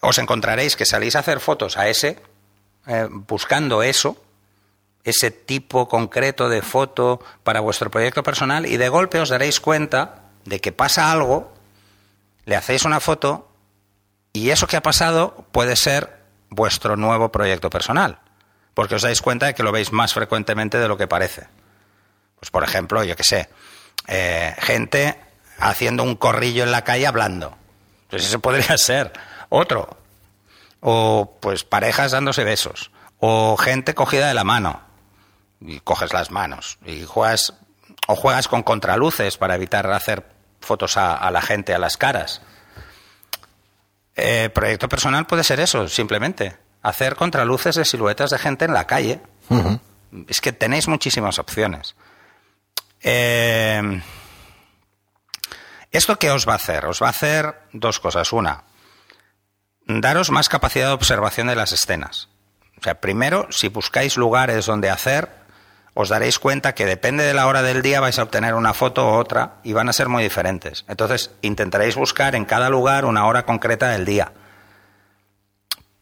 os 0.00 0.18
encontraréis 0.18 0.76
que 0.76 0.84
salís 0.84 1.16
a 1.16 1.20
hacer 1.20 1.40
fotos 1.40 1.76
a 1.76 1.88
ese 1.88 2.20
eh, 2.86 3.06
buscando 3.08 3.82
eso, 3.82 4.22
ese 5.04 5.30
tipo 5.30 5.88
concreto 5.88 6.48
de 6.48 6.60
foto 6.60 7.20
para 7.44 7.60
vuestro 7.60 7.90
proyecto 7.90 8.22
personal 8.22 8.66
y 8.66 8.76
de 8.76 8.88
golpe 8.88 9.20
os 9.20 9.28
daréis 9.28 9.60
cuenta 9.60 10.22
de 10.44 10.60
que 10.60 10.72
pasa 10.72 11.12
algo, 11.12 11.52
le 12.44 12.56
hacéis 12.56 12.84
una 12.84 13.00
foto 13.00 13.48
y 14.32 14.50
eso 14.50 14.66
que 14.66 14.76
ha 14.76 14.82
pasado 14.82 15.46
puede 15.52 15.76
ser 15.76 16.18
vuestro 16.48 16.96
nuevo 16.96 17.30
proyecto 17.30 17.70
personal, 17.70 18.18
porque 18.74 18.96
os 18.96 19.02
dais 19.02 19.22
cuenta 19.22 19.46
de 19.46 19.54
que 19.54 19.62
lo 19.62 19.72
veis 19.72 19.92
más 19.92 20.14
frecuentemente 20.14 20.78
de 20.78 20.88
lo 20.88 20.96
que 20.96 21.06
parece. 21.06 21.46
Pues 22.38 22.50
por 22.50 22.64
ejemplo, 22.64 23.04
yo 23.04 23.16
qué 23.16 23.24
sé, 23.24 23.48
eh, 24.08 24.54
gente 24.58 25.16
haciendo 25.58 26.02
un 26.02 26.16
corrillo 26.16 26.64
en 26.64 26.72
la 26.72 26.82
calle 26.84 27.06
hablando. 27.06 27.56
Pues 28.08 28.24
ese 28.24 28.38
podría 28.38 28.76
ser 28.78 29.12
otro. 29.48 29.96
O 30.80 31.36
pues 31.40 31.64
parejas 31.64 32.12
dándose 32.12 32.44
besos. 32.44 32.90
O 33.18 33.56
gente 33.56 33.94
cogida 33.94 34.28
de 34.28 34.34
la 34.34 34.44
mano. 34.44 34.80
Y 35.60 35.80
coges 35.80 36.12
las 36.12 36.30
manos. 36.30 36.78
Y 36.84 37.04
juegas. 37.04 37.54
O 38.06 38.16
juegas 38.16 38.48
con 38.48 38.62
contraluces 38.62 39.36
para 39.36 39.54
evitar 39.54 39.88
hacer 39.92 40.26
fotos 40.60 40.96
a, 40.96 41.30
la 41.30 41.42
gente, 41.42 41.74
a 41.74 41.78
las 41.78 41.96
caras. 41.96 42.42
Eh, 44.16 44.50
proyecto 44.52 44.88
personal 44.88 45.26
puede 45.26 45.44
ser 45.44 45.60
eso, 45.60 45.86
simplemente. 45.88 46.56
Hacer 46.82 47.14
contraluces 47.14 47.76
de 47.76 47.84
siluetas 47.84 48.30
de 48.30 48.38
gente 48.38 48.64
en 48.64 48.74
la 48.74 48.86
calle. 48.86 49.20
Es 50.26 50.40
que 50.40 50.52
tenéis 50.52 50.88
muchísimas 50.88 51.38
opciones. 51.38 51.94
Eh, 53.02 54.02
¿Esto 55.90 56.18
qué 56.18 56.30
os 56.30 56.48
va 56.48 56.52
a 56.52 56.56
hacer? 56.56 56.86
Os 56.86 57.02
va 57.02 57.08
a 57.08 57.10
hacer 57.10 57.54
dos 57.72 57.98
cosas. 57.98 58.32
Una, 58.32 58.62
daros 59.86 60.30
más 60.30 60.48
capacidad 60.48 60.86
de 60.86 60.92
observación 60.92 61.48
de 61.48 61.56
las 61.56 61.72
escenas. 61.72 62.28
O 62.78 62.82
sea, 62.82 63.00
primero, 63.00 63.48
si 63.50 63.68
buscáis 63.68 64.16
lugares 64.16 64.66
donde 64.66 64.88
hacer, 64.88 65.28
os 65.94 66.08
daréis 66.08 66.38
cuenta 66.38 66.74
que 66.74 66.86
depende 66.86 67.24
de 67.24 67.34
la 67.34 67.46
hora 67.48 67.62
del 67.62 67.82
día 67.82 68.00
vais 68.00 68.18
a 68.18 68.22
obtener 68.22 68.54
una 68.54 68.72
foto 68.72 69.04
u 69.04 69.14
otra 69.14 69.56
y 69.64 69.72
van 69.72 69.88
a 69.88 69.92
ser 69.92 70.08
muy 70.08 70.22
diferentes. 70.22 70.84
Entonces, 70.88 71.32
intentaréis 71.42 71.96
buscar 71.96 72.36
en 72.36 72.44
cada 72.44 72.70
lugar 72.70 73.04
una 73.04 73.26
hora 73.26 73.44
concreta 73.44 73.88
del 73.88 74.04
día. 74.04 74.32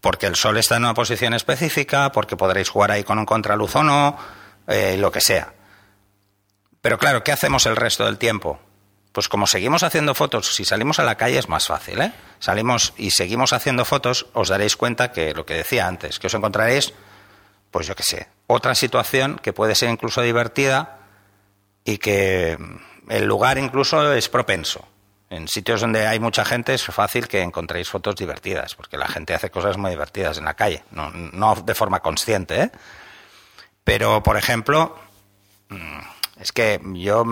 Porque 0.01 0.27
el 0.27 0.37
sol 0.37 0.59
está 0.59 0.77
en 0.77 0.85
una 0.85 0.95
posición 0.95 1.33
específica, 1.33 2.13
porque 2.13 2.37
podréis 2.37 2.69
jugar 2.69 2.91
ahí 2.91 3.05
con 3.05 3.19
un 3.19 3.27
contraluz 3.27 3.75
o 3.75 3.83
no, 3.83 4.17
eh, 4.67 4.97
lo 4.99 5.11
que 5.11 5.21
sea. 5.21 5.55
Pero 6.81 6.99
claro, 6.99 7.25
¿qué 7.25 7.33
hacemos 7.33 7.67
el 7.67 7.77
resto 7.77 8.05
del 8.05 8.19
tiempo? 8.19 8.61
Pues 9.13 9.29
como 9.29 9.47
seguimos 9.47 9.83
haciendo 9.83 10.15
fotos, 10.15 10.55
si 10.55 10.65
salimos 10.65 10.99
a 10.99 11.05
la 11.05 11.17
calle 11.17 11.39
es 11.39 11.49
más 11.49 11.67
fácil, 11.67 12.01
¿eh? 12.01 12.13
Salimos 12.39 12.93
y 12.97 13.11
seguimos 13.11 13.53
haciendo 13.53 13.85
fotos, 13.85 14.27
os 14.33 14.49
daréis 14.49 14.77
cuenta 14.77 15.11
que 15.11 15.35
lo 15.35 15.45
que 15.45 15.55
decía 15.55 15.89
antes, 15.89 16.19
que 16.19 16.29
os 16.29 16.35
encontraréis, 16.35 16.93
pues 17.71 17.87
yo 17.87 17.97
qué 17.97 18.03
sé, 18.03 18.29
otra 18.47 18.75
situación 18.75 19.41
que 19.43 19.53
puede 19.53 19.75
ser 19.75 19.91
incluso 19.91 20.23
divertida 20.23 20.99
y 21.85 21.99
que 21.99 22.59
el 23.09 23.25
lugar 23.25 23.59
incluso 23.59 24.13
es 24.13 24.29
propenso. 24.29 24.87
En 25.31 25.47
sitios 25.49 25.83
donde 25.83 26.07
hay 26.07 26.21
mucha 26.21 26.45
gente 26.45 26.73
es 26.73 26.85
fácil 26.85 27.29
que 27.29 27.43
encontréis 27.43 27.89
fotos 27.89 28.17
divertidas, 28.17 28.75
porque 28.75 28.97
la 28.97 29.09
gente 29.09 29.35
hace 29.35 29.51
cosas 29.51 29.77
muy 29.77 29.91
divertidas 29.91 30.39
en 30.39 30.45
la 30.45 30.55
calle, 30.55 30.85
no, 30.91 31.11
no 31.11 31.55
de 31.55 31.75
forma 31.75 32.01
consciente, 32.01 32.63
¿eh? 32.63 32.71
Pero, 33.85 34.23
por 34.23 34.37
ejemplo, 34.37 34.99
mm, 35.71 35.99
es 36.41 36.53
que 36.53 36.81
yo, 36.95 37.25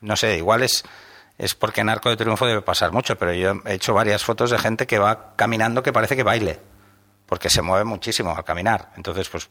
no 0.00 0.16
sé, 0.16 0.36
igual 0.36 0.62
es 0.62 0.84
es 1.38 1.54
porque 1.54 1.80
en 1.80 1.88
Arco 1.88 2.10
de 2.10 2.16
Triunfo 2.16 2.46
debe 2.46 2.62
pasar 2.62 2.92
mucho, 2.92 3.16
pero 3.16 3.32
yo 3.32 3.62
he 3.64 3.74
hecho 3.74 3.94
varias 3.94 4.24
fotos 4.24 4.50
de 4.50 4.58
gente 4.58 4.86
que 4.86 4.98
va 4.98 5.36
caminando 5.36 5.84
que 5.84 5.92
parece 5.92 6.16
que 6.16 6.24
baile, 6.24 6.58
porque 7.26 7.48
se 7.48 7.62
mueve 7.62 7.84
muchísimo 7.84 8.34
al 8.36 8.44
caminar. 8.44 8.90
Entonces, 8.96 9.28
pues 9.28 9.48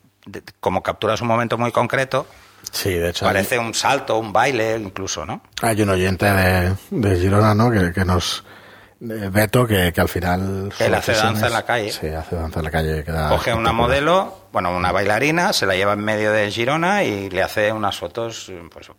como 0.60 0.84
capturas 0.84 1.22
un 1.22 1.30
momento 1.30 1.58
muy 1.58 1.72
concreto, 1.72 2.28
sí, 2.72 2.94
de 2.94 3.10
hecho, 3.10 3.26
parece 3.26 3.58
un 3.58 3.74
salto, 3.74 4.18
un 4.18 4.34
baile 4.34 4.78
incluso, 4.78 5.26
¿no? 5.26 5.42
Hay 5.62 5.82
un 5.82 5.90
oyente 5.90 6.26
de, 6.26 6.76
de 6.90 7.20
Girona, 7.20 7.56
¿no? 7.56 7.72
Que, 7.72 8.04
nos... 8.04 8.44
Beto, 9.00 9.68
que, 9.68 9.94
que 9.94 10.02
al 10.02 10.10
final... 10.10 10.72
Él 10.80 10.94
hace 10.96 11.14
danza 11.14 11.48
en 11.48 11.54
la 11.54 11.64
calle. 11.64 11.92
Sí, 11.92 12.08
hace 12.08 12.36
danza 12.36 12.60
en 12.60 12.66
la 12.66 12.72
calle. 12.72 13.06
Coge 13.30 13.54
una 13.54 13.72
modelo, 13.72 14.48
bueno, 14.52 14.76
una 14.76 14.92
bailarina, 14.92 15.54
se 15.54 15.66
la 15.66 15.76
lleva 15.76 15.94
en 15.94 16.00
medio 16.00 16.32
de 16.32 16.50
Girona 16.50 17.04
y 17.04 17.30
le 17.30 17.44
hace 17.44 17.72
unas 17.72 17.98
fotos 17.98 18.52
pues, 18.72 18.90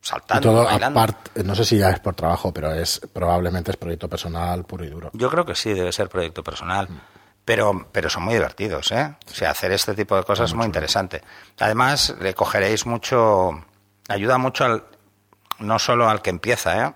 saltando. 0.00 0.50
todo 0.50 0.68
aparte, 0.68 1.44
no 1.44 1.54
sé 1.54 1.64
si 1.64 1.78
ya 1.78 1.90
es 1.90 2.00
por 2.00 2.14
trabajo, 2.14 2.52
pero 2.52 2.72
es 2.72 3.00
probablemente 3.12 3.70
es 3.70 3.76
proyecto 3.76 4.08
personal 4.08 4.64
puro 4.64 4.84
y 4.84 4.90
duro. 4.90 5.10
Yo 5.12 5.30
creo 5.30 5.44
que 5.44 5.54
sí, 5.54 5.72
debe 5.72 5.92
ser 5.92 6.08
proyecto 6.08 6.42
personal. 6.42 6.88
Pero, 7.44 7.88
pero 7.92 8.08
son 8.08 8.22
muy 8.22 8.32
divertidos, 8.32 8.90
¿eh? 8.90 9.16
O 9.30 9.34
sea, 9.34 9.50
hacer 9.50 9.70
este 9.70 9.92
tipo 9.94 10.16
de 10.16 10.22
cosas 10.22 10.48
es 10.48 10.54
muy 10.54 10.64
interesante. 10.64 11.20
Además, 11.60 12.14
le 12.18 12.32
cogeréis 12.32 12.86
mucho, 12.86 13.50
ayuda 14.08 14.38
mucho 14.38 14.64
al, 14.64 14.84
no 15.58 15.78
solo 15.78 16.08
al 16.08 16.22
que 16.22 16.30
empieza, 16.30 16.86
¿eh? 16.86 16.94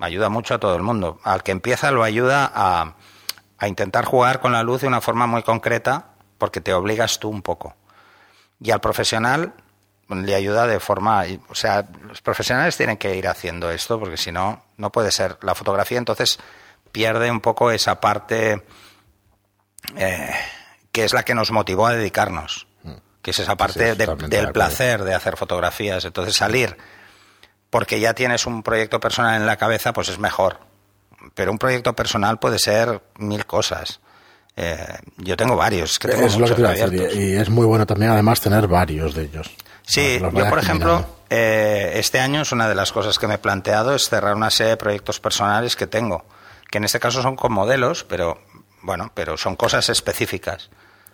Ayuda 0.00 0.28
mucho 0.28 0.54
a 0.54 0.58
todo 0.58 0.76
el 0.76 0.82
mundo. 0.82 1.20
Al 1.24 1.42
que 1.42 1.52
empieza 1.52 1.90
lo 1.90 2.02
ayuda 2.02 2.50
a, 2.52 2.94
a 3.58 3.68
intentar 3.68 4.04
jugar 4.04 4.40
con 4.40 4.52
la 4.52 4.62
luz 4.62 4.80
de 4.80 4.88
una 4.88 5.00
forma 5.00 5.26
muy 5.26 5.42
concreta, 5.42 6.14
porque 6.38 6.60
te 6.60 6.72
obligas 6.72 7.18
tú 7.18 7.28
un 7.28 7.42
poco. 7.42 7.74
Y 8.60 8.70
al 8.70 8.80
profesional 8.80 9.54
le 10.08 10.34
ayuda 10.34 10.66
de 10.66 10.80
forma, 10.80 11.24
o 11.48 11.54
sea, 11.54 11.86
los 12.02 12.20
profesionales 12.20 12.76
tienen 12.76 12.96
que 12.96 13.14
ir 13.14 13.28
haciendo 13.28 13.70
esto 13.70 13.98
porque 13.98 14.16
si 14.16 14.32
no, 14.32 14.64
no 14.76 14.90
puede 14.90 15.12
ser. 15.12 15.38
La 15.42 15.54
fotografía 15.54 15.98
entonces 15.98 16.38
pierde 16.90 17.30
un 17.30 17.40
poco 17.40 17.70
esa 17.70 18.00
parte 18.00 18.64
eh, 19.96 20.30
que 20.90 21.04
es 21.04 21.12
la 21.12 21.22
que 21.22 21.34
nos 21.34 21.52
motivó 21.52 21.86
a 21.86 21.94
dedicarnos, 21.94 22.66
mm. 22.82 22.92
que 23.22 23.30
es 23.30 23.38
esa 23.38 23.56
parte 23.56 23.94
del 23.94 24.52
placer 24.52 25.04
de 25.04 25.14
hacer 25.14 25.36
fotografías. 25.36 26.04
Entonces 26.04 26.34
salir 26.34 26.76
porque 27.70 28.00
ya 28.00 28.14
tienes 28.14 28.46
un 28.46 28.62
proyecto 28.62 29.00
personal 29.00 29.40
en 29.40 29.46
la 29.46 29.56
cabeza, 29.56 29.92
pues 29.92 30.08
es 30.08 30.18
mejor. 30.18 30.58
Pero 31.34 31.52
un 31.52 31.58
proyecto 31.58 31.94
personal 31.94 32.38
puede 32.38 32.58
ser 32.58 33.00
mil 33.18 33.46
cosas. 33.46 34.00
Eh, 34.56 34.76
yo 35.18 35.36
tengo 35.36 35.56
varios, 35.56 35.98
que 35.98 36.08
tengo 36.08 36.26
es 36.26 36.36
lo 36.36 36.54
que 36.54 37.14
y 37.14 37.32
es 37.36 37.48
muy 37.48 37.64
bueno 37.64 37.86
también 37.86 38.10
además 38.10 38.40
tener 38.40 38.66
varios 38.66 39.14
de 39.14 39.22
ellos. 39.22 39.50
Sí, 39.86 40.18
yo 40.20 40.48
por 40.48 40.58
ejemplo, 40.58 41.06
eh, 41.30 41.92
este 41.94 42.20
año 42.20 42.42
es 42.42 42.52
una 42.52 42.68
de 42.68 42.74
las 42.74 42.92
cosas 42.92 43.18
que 43.18 43.26
me 43.26 43.34
he 43.34 43.38
planteado 43.38 43.94
es 43.94 44.08
cerrar 44.08 44.34
una 44.34 44.50
serie 44.50 44.70
de 44.70 44.76
proyectos 44.76 45.20
personales 45.20 45.76
que 45.76 45.86
tengo, 45.86 46.24
que 46.70 46.78
en 46.78 46.84
este 46.84 47.00
caso 47.00 47.22
son 47.22 47.36
con 47.36 47.52
modelos, 47.52 48.04
pero 48.04 48.38
bueno, 48.82 49.12
pero 49.14 49.36
son 49.36 49.56
cosas 49.56 49.88
específicas. 49.88 50.70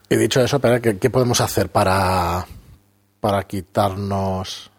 Y 0.09 0.17
dicho 0.17 0.41
eso, 0.41 0.61
¿qué, 0.61 0.99
qué 0.99 1.11
podemos 1.11 1.41
hacer 1.41 1.69
para, 1.69 2.47
para 3.21 3.43
quitarnos 3.45 4.71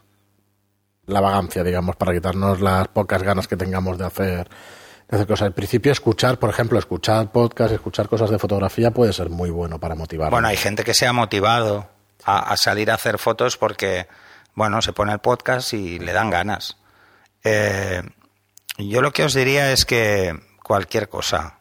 la 1.08 1.22
vagancia, 1.22 1.64
digamos, 1.64 1.96
para 1.96 2.14
quitarnos 2.14 2.62
las 2.62 2.88
pocas 2.90 3.24
ganas 3.24 3.48
que 3.48 3.58
tengamos 3.58 3.98
de 3.98 4.06
hacer, 4.06 4.50
de 5.08 5.16
hacer 5.16 5.28
cosas? 5.28 5.48
Al 5.48 5.54
principio, 5.54 5.92
escuchar, 5.92 6.38
por 6.38 6.50
ejemplo, 6.50 6.78
escuchar 6.78 7.32
podcast, 7.32 7.74
escuchar 7.74 8.08
cosas 8.08 8.30
de 8.30 8.38
fotografía 8.38 8.92
puede 8.92 9.14
ser 9.14 9.30
muy 9.30 9.50
bueno 9.50 9.80
para 9.80 9.96
motivar. 9.96 10.30
Bueno, 10.30 10.48
hay 10.48 10.58
gente 10.58 10.84
que 10.84 10.94
se 10.94 11.08
ha 11.08 11.14
motivado 11.14 11.90
a, 12.24 12.56
salir 12.58 12.92
a 12.92 12.96
hacer 12.96 13.18
fotos 13.18 13.58
porque, 13.58 14.08
bueno, 14.54 14.82
se 14.82 14.94
pone 14.94 15.14
el 15.14 15.20
podcast 15.20 15.74
y 15.74 15.98
le 16.00 16.14
dan 16.14 16.30
ganas. 16.30 16.78
Eh, 17.44 18.04
yo 18.78 19.02
lo 19.02 19.12
que 19.12 19.24
os 19.24 19.34
diría 19.34 19.72
es 19.72 19.86
que 19.86 20.38
cualquier 20.62 21.10
cosa. 21.10 21.60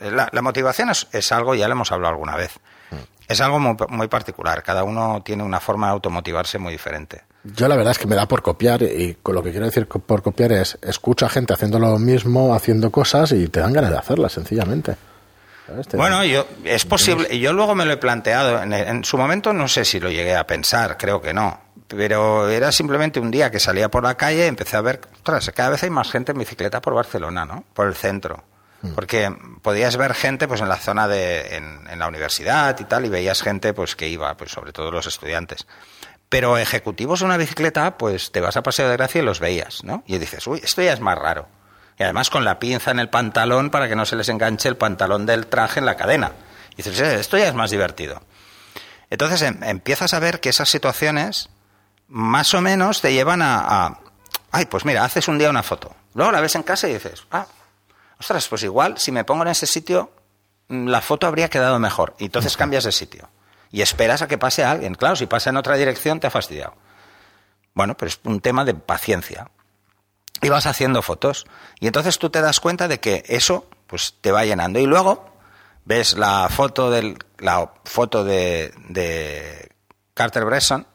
La, 0.00 0.42
motivación 0.42 0.90
es, 0.90 1.32
algo, 1.32 1.54
ya 1.54 1.68
lo 1.68 1.72
hemos 1.72 1.92
hablado 1.92 2.14
alguna 2.14 2.36
vez. 2.36 2.58
Es 3.28 3.40
algo 3.40 3.60
muy, 3.60 4.08
particular. 4.08 4.62
Cada 4.62 4.82
uno 4.82 5.22
tiene 5.24 5.44
una 5.44 5.60
forma 5.60 5.86
de 5.86 5.92
automotivarse 5.92 6.58
muy 6.58 6.72
diferente. 6.72 7.22
Yo 7.44 7.66
la 7.66 7.76
verdad 7.76 7.92
es 7.92 7.98
que 7.98 8.06
me 8.06 8.14
da 8.14 8.26
por 8.26 8.42
copiar 8.42 8.82
y 8.82 9.16
con 9.22 9.34
lo 9.34 9.42
que 9.42 9.50
quiero 9.50 9.66
decir 9.66 9.86
por 9.86 10.22
copiar 10.22 10.52
es 10.52 10.78
escucha 10.80 11.28
gente 11.28 11.52
haciendo 11.52 11.78
lo 11.78 11.98
mismo, 11.98 12.54
haciendo 12.54 12.90
cosas 12.90 13.32
y 13.32 13.48
te 13.48 13.60
dan 13.60 13.72
ganas 13.72 13.90
de 13.90 13.98
hacerlas, 13.98 14.32
sencillamente. 14.32 14.96
Bueno, 15.94 16.24
yo 16.24 16.46
es 16.64 16.84
posible. 16.84 17.38
Yo 17.38 17.52
luego 17.52 17.74
me 17.74 17.84
lo 17.84 17.92
he 17.92 17.96
planteado. 17.96 18.62
En, 18.62 19.04
su 19.04 19.16
momento 19.16 19.52
no 19.52 19.68
sé 19.68 19.84
si 19.84 20.00
lo 20.00 20.10
llegué 20.10 20.36
a 20.36 20.46
pensar, 20.46 20.96
creo 20.96 21.20
que 21.20 21.32
no. 21.32 21.60
Pero 21.88 22.48
era 22.48 22.72
simplemente 22.72 23.20
un 23.20 23.30
día 23.30 23.50
que 23.50 23.60
salía 23.60 23.90
por 23.90 24.02
la 24.02 24.16
calle 24.16 24.44
y 24.44 24.48
empecé 24.48 24.76
a 24.76 24.80
ver, 24.80 25.00
ostras, 25.14 25.50
cada 25.54 25.70
vez 25.70 25.82
hay 25.82 25.90
más 25.90 26.10
gente 26.10 26.32
en 26.32 26.38
bicicleta 26.38 26.80
por 26.80 26.94
Barcelona, 26.94 27.44
¿no? 27.44 27.64
Por 27.74 27.86
el 27.86 27.94
centro. 27.94 28.42
Hmm. 28.80 28.94
Porque 28.94 29.34
podías 29.60 29.96
ver 29.96 30.14
gente 30.14 30.48
pues 30.48 30.60
en 30.60 30.68
la 30.68 30.76
zona 30.76 31.06
de 31.06 31.56
en, 31.56 31.98
la 31.98 32.08
universidad 32.08 32.78
y 32.80 32.84
tal 32.84 33.04
y 33.06 33.08
veías 33.08 33.42
gente 33.42 33.74
pues 33.74 33.94
que 33.94 34.08
iba, 34.08 34.34
pues 34.36 34.50
sobre 34.50 34.72
todo 34.72 34.90
los 34.90 35.06
estudiantes. 35.06 35.66
Pero 36.32 36.58
ejecutivos 36.58 37.20
en 37.20 37.26
una 37.26 37.36
bicicleta, 37.36 37.96
pues 37.96 38.32
te 38.32 38.40
vas 38.40 38.56
a 38.56 38.64
Paseo 38.64 38.88
de 38.88 38.96
Gracia 38.96 39.20
y 39.20 39.24
los 39.24 39.38
veías, 39.38 39.84
¿no? 39.84 40.02
Y 40.08 40.18
dices, 40.18 40.46
uy, 40.48 40.60
esto 40.64 40.82
ya 40.82 40.92
es 40.92 41.00
más 41.00 41.16
raro 41.16 41.46
y 41.98 42.02
además 42.02 42.30
con 42.30 42.44
la 42.44 42.58
pinza 42.58 42.90
en 42.90 42.98
el 42.98 43.08
pantalón 43.08 43.70
para 43.70 43.88
que 43.88 43.96
no 43.96 44.04
se 44.06 44.16
les 44.16 44.28
enganche 44.28 44.68
el 44.68 44.76
pantalón 44.76 45.26
del 45.26 45.46
traje 45.46 45.80
en 45.80 45.86
la 45.86 45.96
cadena. 45.96 46.32
Y 46.72 46.76
dices, 46.76 47.00
eh, 47.00 47.20
esto 47.20 47.38
ya 47.38 47.48
es 47.48 47.54
más 47.54 47.70
divertido. 47.70 48.22
Entonces 49.10 49.42
em, 49.42 49.62
empiezas 49.62 50.14
a 50.14 50.18
ver 50.18 50.40
que 50.40 50.48
esas 50.48 50.68
situaciones 50.68 51.50
más 52.08 52.54
o 52.54 52.60
menos 52.60 53.00
te 53.00 53.12
llevan 53.12 53.42
a, 53.42 53.98
ay, 54.50 54.66
pues 54.66 54.84
mira, 54.84 55.04
haces 55.04 55.28
un 55.28 55.38
día 55.38 55.50
una 55.50 55.62
foto, 55.62 55.94
luego 56.14 56.32
la 56.32 56.40
ves 56.40 56.54
en 56.54 56.62
casa 56.62 56.88
y 56.88 56.94
dices, 56.94 57.24
ah, 57.30 57.46
ostras, 58.18 58.48
pues 58.48 58.62
igual 58.62 58.98
si 58.98 59.12
me 59.12 59.24
pongo 59.24 59.42
en 59.42 59.48
ese 59.48 59.66
sitio, 59.66 60.12
mm, 60.68 60.88
la 60.88 61.00
foto 61.00 61.26
habría 61.26 61.48
quedado 61.48 61.78
mejor. 61.78 62.14
Y 62.18 62.24
entonces 62.24 62.56
cambias 62.56 62.84
de 62.84 62.92
sitio. 62.92 63.28
Y 63.72 63.82
esperas 63.82 64.22
a 64.22 64.28
que 64.28 64.38
pase 64.38 64.62
alguien. 64.64 64.94
Claro, 64.94 65.16
si 65.16 65.26
pasa 65.26 65.50
en 65.50 65.56
otra 65.56 65.76
dirección 65.76 66.20
te 66.20 66.26
ha 66.26 66.30
fastidiado. 66.30 66.74
Bueno, 67.74 67.96
pero 67.96 68.08
es 68.10 68.20
un 68.24 68.40
tema 68.40 68.64
de 68.64 68.74
paciencia. 68.74 69.50
y 70.42 70.48
vas 70.48 70.66
haciendo 70.66 71.02
fotos. 71.02 71.46
Y 71.80 71.86
entonces 71.86 72.18
tú 72.18 72.28
te 72.30 72.40
das 72.40 72.60
cuenta 72.60 72.88
de 72.88 73.00
que 73.00 73.24
eso 73.28 73.68
pues 73.86 74.14
te 74.20 74.32
va 74.32 74.44
llenando. 74.44 74.78
Y 74.78 74.86
luego 74.86 75.30
ves 75.84 76.14
la 76.18 76.48
foto 76.50 76.90
del 76.90 77.16
la 77.38 77.72
foto 77.84 78.24
de, 78.24 78.72
de 78.88 79.70
Carter 80.14 80.44
Bresson 80.44 80.86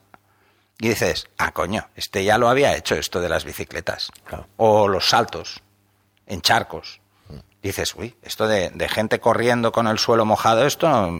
y 0.80 0.88
dices, 0.90 1.28
ah, 1.38 1.52
coño, 1.52 1.88
este 1.96 2.24
ya 2.24 2.38
lo 2.38 2.48
había 2.48 2.76
hecho 2.76 2.94
esto 2.94 3.20
de 3.20 3.28
las 3.28 3.44
bicicletas. 3.44 4.10
Claro. 4.24 4.46
O 4.56 4.86
los 4.88 5.08
saltos 5.08 5.62
en 6.26 6.40
charcos. 6.42 7.00
Dices, 7.62 7.94
uy, 7.96 8.16
esto 8.22 8.46
de, 8.46 8.70
de 8.70 8.88
gente 8.88 9.18
corriendo 9.18 9.72
con 9.72 9.88
el 9.88 9.98
suelo 9.98 10.24
mojado, 10.24 10.64
esto, 10.64 11.10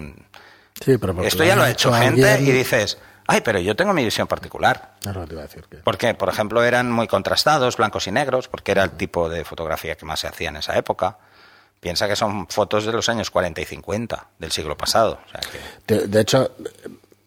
Sí, 0.84 0.96
pero 0.98 1.22
esto 1.22 1.44
ya 1.44 1.56
lo 1.56 1.62
ha 1.62 1.70
hecho 1.70 1.92
gente 1.92 2.30
alguien- 2.30 2.54
y 2.54 2.58
dices, 2.58 2.98
ay, 3.26 3.40
pero 3.42 3.58
yo 3.58 3.74
tengo 3.76 3.92
mi 3.92 4.04
visión 4.04 4.26
particular. 4.26 4.94
Que 5.00 5.10
te 5.12 5.32
iba 5.32 5.42
a 5.42 5.46
decir. 5.46 5.64
Que... 5.70 5.76
Porque, 5.78 6.14
por 6.14 6.28
ejemplo, 6.28 6.62
eran 6.62 6.90
muy 6.90 7.06
contrastados, 7.08 7.76
blancos 7.76 8.06
y 8.06 8.12
negros, 8.12 8.48
porque 8.48 8.72
era 8.72 8.84
el 8.84 8.90
tipo 8.92 9.28
de 9.28 9.44
fotografía 9.44 9.96
que 9.96 10.06
más 10.06 10.20
se 10.20 10.28
hacía 10.28 10.48
en 10.50 10.56
esa 10.56 10.76
época. 10.78 11.18
Piensa 11.80 12.08
que 12.08 12.16
son 12.16 12.48
fotos 12.48 12.84
de 12.86 12.92
los 12.92 13.08
años 13.08 13.30
40 13.30 13.60
y 13.60 13.64
50 13.64 14.26
del 14.38 14.50
siglo 14.52 14.76
pasado. 14.76 15.18
O 15.26 15.30
sea 15.30 15.40
que- 15.86 15.94
De, 15.94 16.06
de 16.08 16.20
hecho, 16.20 16.52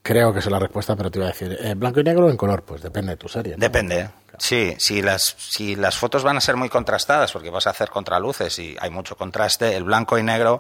creo 0.01 0.33
que 0.33 0.39
es 0.39 0.45
la 0.47 0.59
respuesta, 0.59 0.95
pero 0.95 1.09
te 1.11 1.19
iba 1.19 1.27
a 1.27 1.31
decir, 1.31 1.57
¿en 1.61 1.79
blanco 1.79 1.99
y 1.99 2.03
negro 2.03 2.25
o 2.25 2.29
en 2.29 2.37
color? 2.37 2.63
Pues 2.63 2.81
depende 2.81 3.11
de 3.11 3.17
tu 3.17 3.29
serie. 3.29 3.53
¿no? 3.53 3.59
Depende. 3.59 4.09
Sí, 4.39 4.75
si 4.79 5.01
las, 5.03 5.35
si 5.37 5.75
las 5.75 5.97
fotos 5.97 6.23
van 6.23 6.35
a 6.35 6.41
ser 6.41 6.55
muy 6.55 6.67
contrastadas, 6.67 7.31
porque 7.31 7.49
vas 7.51 7.67
a 7.67 7.69
hacer 7.69 7.89
contraluces 7.89 8.57
y 8.59 8.75
hay 8.79 8.89
mucho 8.89 9.15
contraste, 9.15 9.75
el 9.75 9.83
blanco 9.83 10.17
y 10.17 10.23
negro 10.23 10.59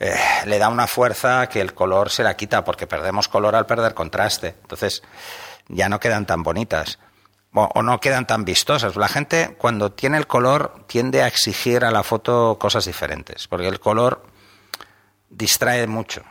eh, 0.00 0.14
le 0.46 0.58
da 0.58 0.68
una 0.68 0.86
fuerza 0.86 1.48
que 1.48 1.60
el 1.60 1.74
color 1.74 2.10
se 2.10 2.22
la 2.22 2.36
quita, 2.36 2.64
porque 2.64 2.86
perdemos 2.86 3.28
color 3.28 3.54
al 3.54 3.66
perder 3.66 3.94
contraste. 3.94 4.54
Entonces, 4.62 5.02
ya 5.68 5.88
no 5.88 6.00
quedan 6.00 6.26
tan 6.26 6.42
bonitas. 6.42 6.98
O, 7.52 7.82
no 7.82 8.00
quedan 8.00 8.26
tan 8.26 8.44
vistosas. 8.44 8.96
La 8.96 9.06
gente, 9.08 9.54
cuando 9.58 9.92
tiene 9.92 10.18
el 10.18 10.26
color, 10.26 10.84
tiende 10.88 11.22
a 11.22 11.28
exigir 11.28 11.84
a 11.84 11.92
la 11.92 12.02
foto 12.02 12.58
cosas 12.58 12.84
diferentes, 12.84 13.46
porque 13.46 13.68
el 13.68 13.78
color 13.78 14.26
distrae 15.30 15.86
mucho. 15.86 16.22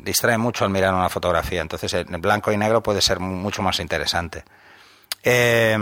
Distrae 0.00 0.36
mucho 0.36 0.64
al 0.64 0.70
mirar 0.70 0.92
una 0.92 1.08
fotografía. 1.08 1.62
Entonces, 1.62 1.94
en 1.94 2.20
blanco 2.20 2.52
y 2.52 2.56
negro 2.56 2.82
puede 2.82 3.00
ser 3.00 3.20
mu- 3.20 3.36
mucho 3.36 3.62
más 3.62 3.80
interesante. 3.80 4.44
Eh, 5.22 5.78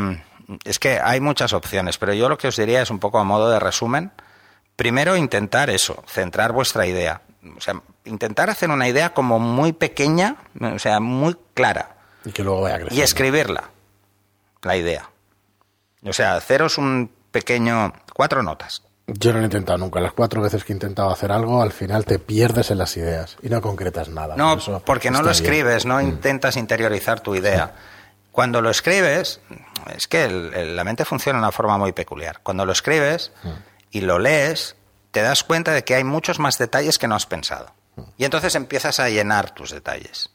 es 0.64 0.78
que 0.78 1.00
hay 1.02 1.20
muchas 1.20 1.52
opciones, 1.52 1.98
pero 1.98 2.12
yo 2.12 2.28
lo 2.28 2.38
que 2.38 2.48
os 2.48 2.56
diría 2.56 2.82
es 2.82 2.90
un 2.90 2.98
poco 3.00 3.18
a 3.18 3.24
modo 3.24 3.50
de 3.50 3.58
resumen. 3.58 4.12
Primero, 4.78 5.16
intentar 5.16 5.70
eso, 5.70 6.04
centrar 6.06 6.52
vuestra 6.52 6.86
idea. 6.86 7.20
O 7.56 7.60
sea, 7.60 7.82
intentar 8.04 8.48
hacer 8.48 8.70
una 8.70 8.86
idea 8.86 9.12
como 9.12 9.40
muy 9.40 9.72
pequeña, 9.72 10.36
o 10.60 10.78
sea, 10.78 11.00
muy 11.00 11.36
clara, 11.52 11.96
Y 12.24 12.30
que 12.30 12.44
luego 12.44 12.60
vaya 12.60 12.76
creciendo. 12.76 12.94
y 13.00 13.02
escribirla, 13.02 13.64
la 14.62 14.76
idea. 14.76 15.10
O 16.04 16.12
sea, 16.12 16.36
haceros 16.36 16.78
un 16.78 17.10
pequeño. 17.32 17.92
cuatro 18.14 18.40
notas. 18.44 18.82
Yo 19.08 19.32
no 19.32 19.38
lo 19.38 19.42
he 19.42 19.46
intentado 19.46 19.78
nunca. 19.78 19.98
Las 19.98 20.12
cuatro 20.12 20.40
veces 20.42 20.62
que 20.62 20.72
he 20.72 20.76
intentado 20.76 21.10
hacer 21.10 21.32
algo, 21.32 21.60
al 21.60 21.72
final 21.72 22.04
te 22.04 22.20
pierdes 22.20 22.70
en 22.70 22.78
las 22.78 22.96
ideas 22.96 23.36
y 23.42 23.48
no 23.48 23.60
concretas 23.60 24.08
nada. 24.10 24.36
No, 24.36 24.50
Por 24.50 24.58
eso 24.58 24.82
porque 24.86 25.10
no 25.10 25.18
lo 25.22 25.30
bien. 25.30 25.32
escribes, 25.32 25.86
no 25.86 25.96
Mm. 25.96 26.02
intentas 26.02 26.56
interiorizar 26.56 27.18
tu 27.18 27.34
idea. 27.34 27.74
Cuando 28.30 28.60
lo 28.62 28.70
escribes, 28.70 29.40
es 29.96 30.06
que 30.06 30.24
el- 30.26 30.54
el- 30.54 30.76
la 30.76 30.84
mente 30.84 31.04
funciona 31.04 31.38
de 31.40 31.42
una 31.44 31.50
forma 31.52 31.76
muy 31.78 31.90
peculiar. 31.92 32.38
Cuando 32.44 32.64
lo 32.64 32.70
escribes 32.72 33.32
Mm. 33.42 33.48
Y 33.90 34.00
lo 34.02 34.18
lees, 34.18 34.76
te 35.10 35.22
das 35.22 35.42
cuenta 35.44 35.72
de 35.72 35.84
que 35.84 35.94
hay 35.94 36.04
muchos 36.04 36.38
más 36.38 36.58
detalles 36.58 36.98
que 36.98 37.08
no 37.08 37.14
has 37.14 37.26
pensado. 37.26 37.72
Y 38.16 38.24
entonces 38.24 38.54
empiezas 38.54 39.00
a 39.00 39.08
llenar 39.08 39.50
tus 39.50 39.70
detalles. 39.70 40.30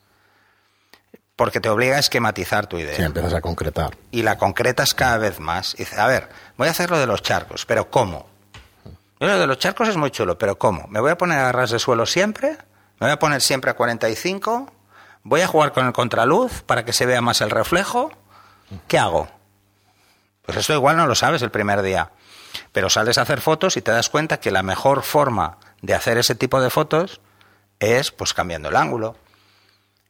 Porque 1.35 1.59
te 1.59 1.69
obliga 1.69 1.95
a 1.95 1.99
esquematizar 1.99 2.67
tu 2.67 2.77
idea 2.77 2.95
Sí, 2.95 3.01
empiezas 3.01 3.33
a 3.33 3.41
concretar. 3.41 3.97
y 4.11 4.21
la 4.21 4.37
concretas 4.37 4.93
cada 4.93 5.17
vez 5.17 5.39
más. 5.39 5.73
Y 5.75 5.77
dices, 5.79 5.97
a 5.97 6.05
ver, 6.07 6.29
voy 6.57 6.67
a 6.67 6.71
hacer 6.71 6.91
lo 6.91 6.99
de 6.99 7.07
los 7.07 7.21
charcos, 7.23 7.65
pero 7.65 7.89
¿cómo? 7.89 8.27
Lo 9.19 9.39
de 9.39 9.47
los 9.47 9.57
charcos 9.57 9.87
es 9.87 9.97
muy 9.97 10.11
chulo, 10.11 10.37
pero 10.37 10.57
¿cómo? 10.57 10.85
¿Me 10.89 10.99
voy 10.99 11.11
a 11.11 11.17
poner 11.17 11.39
a 11.39 11.51
ras 11.51 11.71
de 11.71 11.79
suelo 11.79 12.05
siempre? 12.05 12.49
¿Me 12.99 13.07
voy 13.07 13.11
a 13.11 13.19
poner 13.19 13.41
siempre 13.41 13.71
a 13.71 13.73
45? 13.75 14.71
¿Voy 15.23 15.41
a 15.41 15.47
jugar 15.47 15.71
con 15.71 15.87
el 15.87 15.93
contraluz 15.93 16.61
para 16.63 16.83
que 16.85 16.91
se 16.93 17.05
vea 17.05 17.21
más 17.21 17.39
el 17.41 17.49
reflejo? 17.49 18.11
¿Qué 18.87 18.99
hago? 18.99 19.29
Pues 20.45 20.57
esto 20.57 20.73
igual 20.73 20.97
no 20.97 21.07
lo 21.07 21.15
sabes 21.15 21.41
el 21.41 21.51
primer 21.51 21.81
día. 21.81 22.11
Pero 22.71 22.89
sales 22.89 23.17
a 23.17 23.23
hacer 23.23 23.41
fotos 23.41 23.77
y 23.77 23.81
te 23.81 23.91
das 23.91 24.09
cuenta 24.09 24.39
que 24.39 24.51
la 24.51 24.63
mejor 24.63 25.03
forma 25.03 25.57
de 25.81 25.93
hacer 25.93 26.17
ese 26.17 26.35
tipo 26.35 26.61
de 26.61 26.69
fotos 26.69 27.21
es 27.79 28.11
pues 28.11 28.33
cambiando 28.33 28.69
el 28.69 28.75
ángulo, 28.75 29.17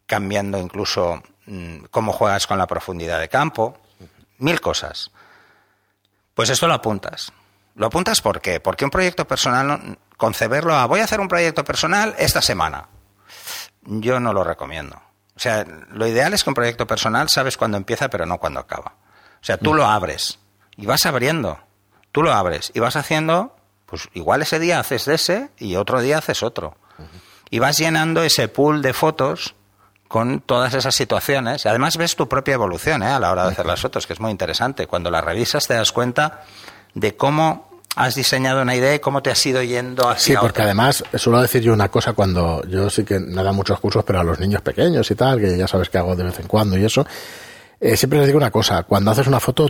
cambiando 0.06 0.58
incluso 0.58 1.22
mm, 1.46 1.86
cómo 1.92 2.14
juegas 2.14 2.48
con 2.48 2.58
la 2.58 2.68
profundidad 2.68 3.20
de 3.20 3.30
campo, 3.30 3.78
mil 4.38 4.62
cosas. 4.62 5.12
Pues 6.34 6.50
esto 6.50 6.68
lo 6.68 6.74
apuntas. 6.74 7.32
¿Lo 7.76 7.88
apuntas 7.88 8.22
por 8.22 8.42
qué? 8.42 8.60
Porque 8.60 8.86
un 8.86 8.92
proyecto 8.92 9.28
personal, 9.28 9.98
conceberlo 10.18 10.76
a 10.76 10.86
voy 10.86 11.00
a 11.00 11.06
hacer 11.06 11.20
un 11.20 11.28
proyecto 11.28 11.64
personal 11.64 12.14
esta 12.20 12.42
semana, 12.42 12.88
yo 13.82 14.20
no 14.20 14.34
lo 14.34 14.44
recomiendo. 14.44 15.02
O 15.36 15.40
sea, 15.40 15.66
lo 15.90 16.08
ideal 16.08 16.34
es 16.34 16.44
que 16.44 16.50
un 16.52 16.54
proyecto 16.54 16.86
personal 16.86 17.30
sabes 17.30 17.58
cuándo 17.58 17.78
empieza, 17.78 18.10
pero 18.10 18.26
no 18.26 18.38
cuándo 18.38 18.60
acaba. 18.60 18.94
O 19.42 19.46
sea, 19.46 19.58
tú 19.58 19.74
lo 19.74 19.86
abres 19.86 20.40
y 20.78 20.86
vas 20.86 21.06
abriendo. 21.06 21.60
Tú 22.14 22.24
lo 22.24 22.32
abres 22.32 22.72
y 22.74 22.80
vas 22.80 22.96
haciendo, 22.96 23.54
pues 23.86 24.08
igual 24.14 24.42
ese 24.42 24.60
día 24.60 24.80
haces 24.80 25.10
ese 25.10 25.50
y 25.58 25.76
otro 25.76 26.00
día 26.00 26.20
haces 26.20 26.44
otro. 26.44 26.78
Y 27.50 27.60
vas 27.60 27.78
llenando 27.78 28.24
ese 28.24 28.48
pool 28.48 28.82
de 28.82 28.94
fotos 28.94 29.56
con 30.08 30.42
todas 30.42 30.74
esas 30.76 30.94
situaciones. 30.96 31.66
Y 31.66 31.68
además 31.68 31.98
ves 31.98 32.16
tu 32.16 32.30
propia 32.30 32.54
evolución 32.54 33.04
¿eh? 33.04 33.08
a 33.08 33.20
la 33.20 33.32
hora 33.32 33.46
de 33.46 33.52
hacer 33.52 33.66
las 33.66 33.82
fotos, 33.82 34.08
que 34.08 34.14
es 34.14 34.20
muy 34.20 34.32
interesante. 34.32 34.88
Cuando 34.88 35.10
las 35.12 35.24
revisas 35.24 35.68
te 35.68 35.74
das 35.74 35.92
cuenta 35.92 36.44
de 36.94 37.16
cómo 37.18 37.70
has 37.96 38.16
diseñado 38.16 38.62
una 38.62 38.76
idea 38.76 38.96
y 38.96 39.00
cómo 39.00 39.22
te 39.22 39.30
has 39.32 39.46
ido 39.46 39.62
yendo 39.64 40.08
hacia 40.10 40.36
Sí, 40.36 40.40
porque 40.40 40.62
otra. 40.62 40.66
además 40.66 41.04
suelo 41.16 41.42
decir 41.42 41.62
yo 41.62 41.74
una 41.74 41.90
cosa 41.90 42.14
cuando 42.14 42.64
yo 42.68 42.90
sí 42.90 43.04
que 43.04 43.20
me 43.20 43.44
da 43.44 43.52
muchos 43.52 43.80
cursos, 43.80 44.04
pero 44.04 44.20
a 44.20 44.24
los 44.24 44.40
niños 44.40 44.62
pequeños 44.62 45.10
y 45.12 45.16
tal, 45.16 45.40
que 45.40 45.58
ya 45.58 45.68
sabes 45.68 45.90
que 45.90 45.98
hago 46.00 46.16
de 46.16 46.24
vez 46.24 46.40
en 46.40 46.48
cuando 46.48 46.78
y 46.78 46.86
eso, 46.86 47.06
eh, 47.80 47.98
siempre 47.98 48.20
les 48.20 48.28
digo 48.28 48.38
una 48.38 48.52
cosa, 48.52 48.84
cuando 48.84 49.12
haces 49.12 49.28
una 49.28 49.40
foto 49.40 49.68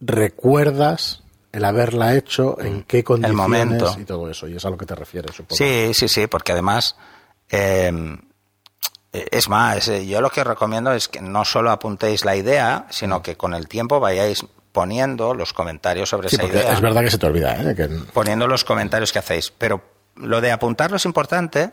recuerdas 0.00 1.22
el 1.52 1.64
haberla 1.64 2.14
hecho, 2.14 2.60
en 2.60 2.82
qué 2.84 3.02
condiciones 3.04 3.36
momento. 3.36 3.96
y 3.98 4.04
todo 4.04 4.30
eso, 4.30 4.46
y 4.48 4.56
es 4.56 4.64
a 4.64 4.70
lo 4.70 4.76
que 4.78 4.86
te 4.86 4.94
refieres, 4.94 5.34
supongo. 5.34 5.56
Sí, 5.56 5.92
sí, 5.94 6.08
sí, 6.08 6.26
porque 6.26 6.52
además, 6.52 6.96
eh, 7.50 7.92
es 9.12 9.48
más, 9.48 9.88
eh, 9.88 10.06
yo 10.06 10.20
lo 10.20 10.30
que 10.30 10.42
os 10.42 10.46
recomiendo 10.46 10.92
es 10.92 11.08
que 11.08 11.20
no 11.20 11.44
solo 11.44 11.70
apuntéis 11.72 12.24
la 12.24 12.36
idea, 12.36 12.86
sino 12.90 13.22
que 13.22 13.36
con 13.36 13.54
el 13.54 13.66
tiempo 13.66 13.98
vayáis 13.98 14.44
poniendo 14.72 15.34
los 15.34 15.52
comentarios 15.52 16.08
sobre 16.08 16.28
Sí, 16.28 16.36
esa 16.36 16.44
idea. 16.46 16.72
es 16.72 16.80
verdad 16.80 17.02
que 17.02 17.10
se 17.10 17.18
te 17.18 17.26
olvida, 17.26 17.56
¿eh? 17.60 17.74
Que, 17.74 17.88
poniendo 18.12 18.46
los 18.46 18.62
comentarios 18.64 19.12
que 19.12 19.18
hacéis. 19.18 19.50
Pero 19.50 19.82
lo 20.14 20.40
de 20.40 20.52
apuntarlo 20.52 20.96
es 20.96 21.04
importante 21.04 21.72